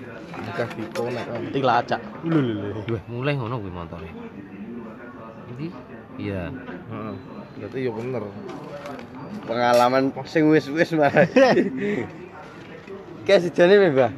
Niko 0.79 1.03
nek 1.12 1.27
nanti 1.29 1.61
lacak. 1.61 2.01
Lho 2.24 2.40
lho 2.88 2.98
mulai 3.09 3.35
ngono 3.37 3.61
kuwi 3.61 3.72
motornya. 3.72 4.12
Ini 5.57 5.66
iya. 6.18 6.51
Heeh. 6.90 7.14
Berarti 7.59 7.79
ya 7.85 7.90
bener. 7.92 8.22
Pengalaman 9.48 10.12
sing 10.29 10.48
wis-wis 10.48 10.92
malah. 10.94 11.27
Kayak 13.29 13.42
sejane 13.44 13.74
piye, 13.77 13.90
Mbah? 13.92 14.12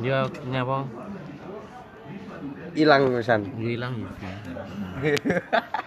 Ya 0.00 0.24
nyapa? 0.48 0.88
Ilang 2.72 3.02
pisan. 3.12 3.42
Hilang 3.60 3.94
ya. 4.00 4.08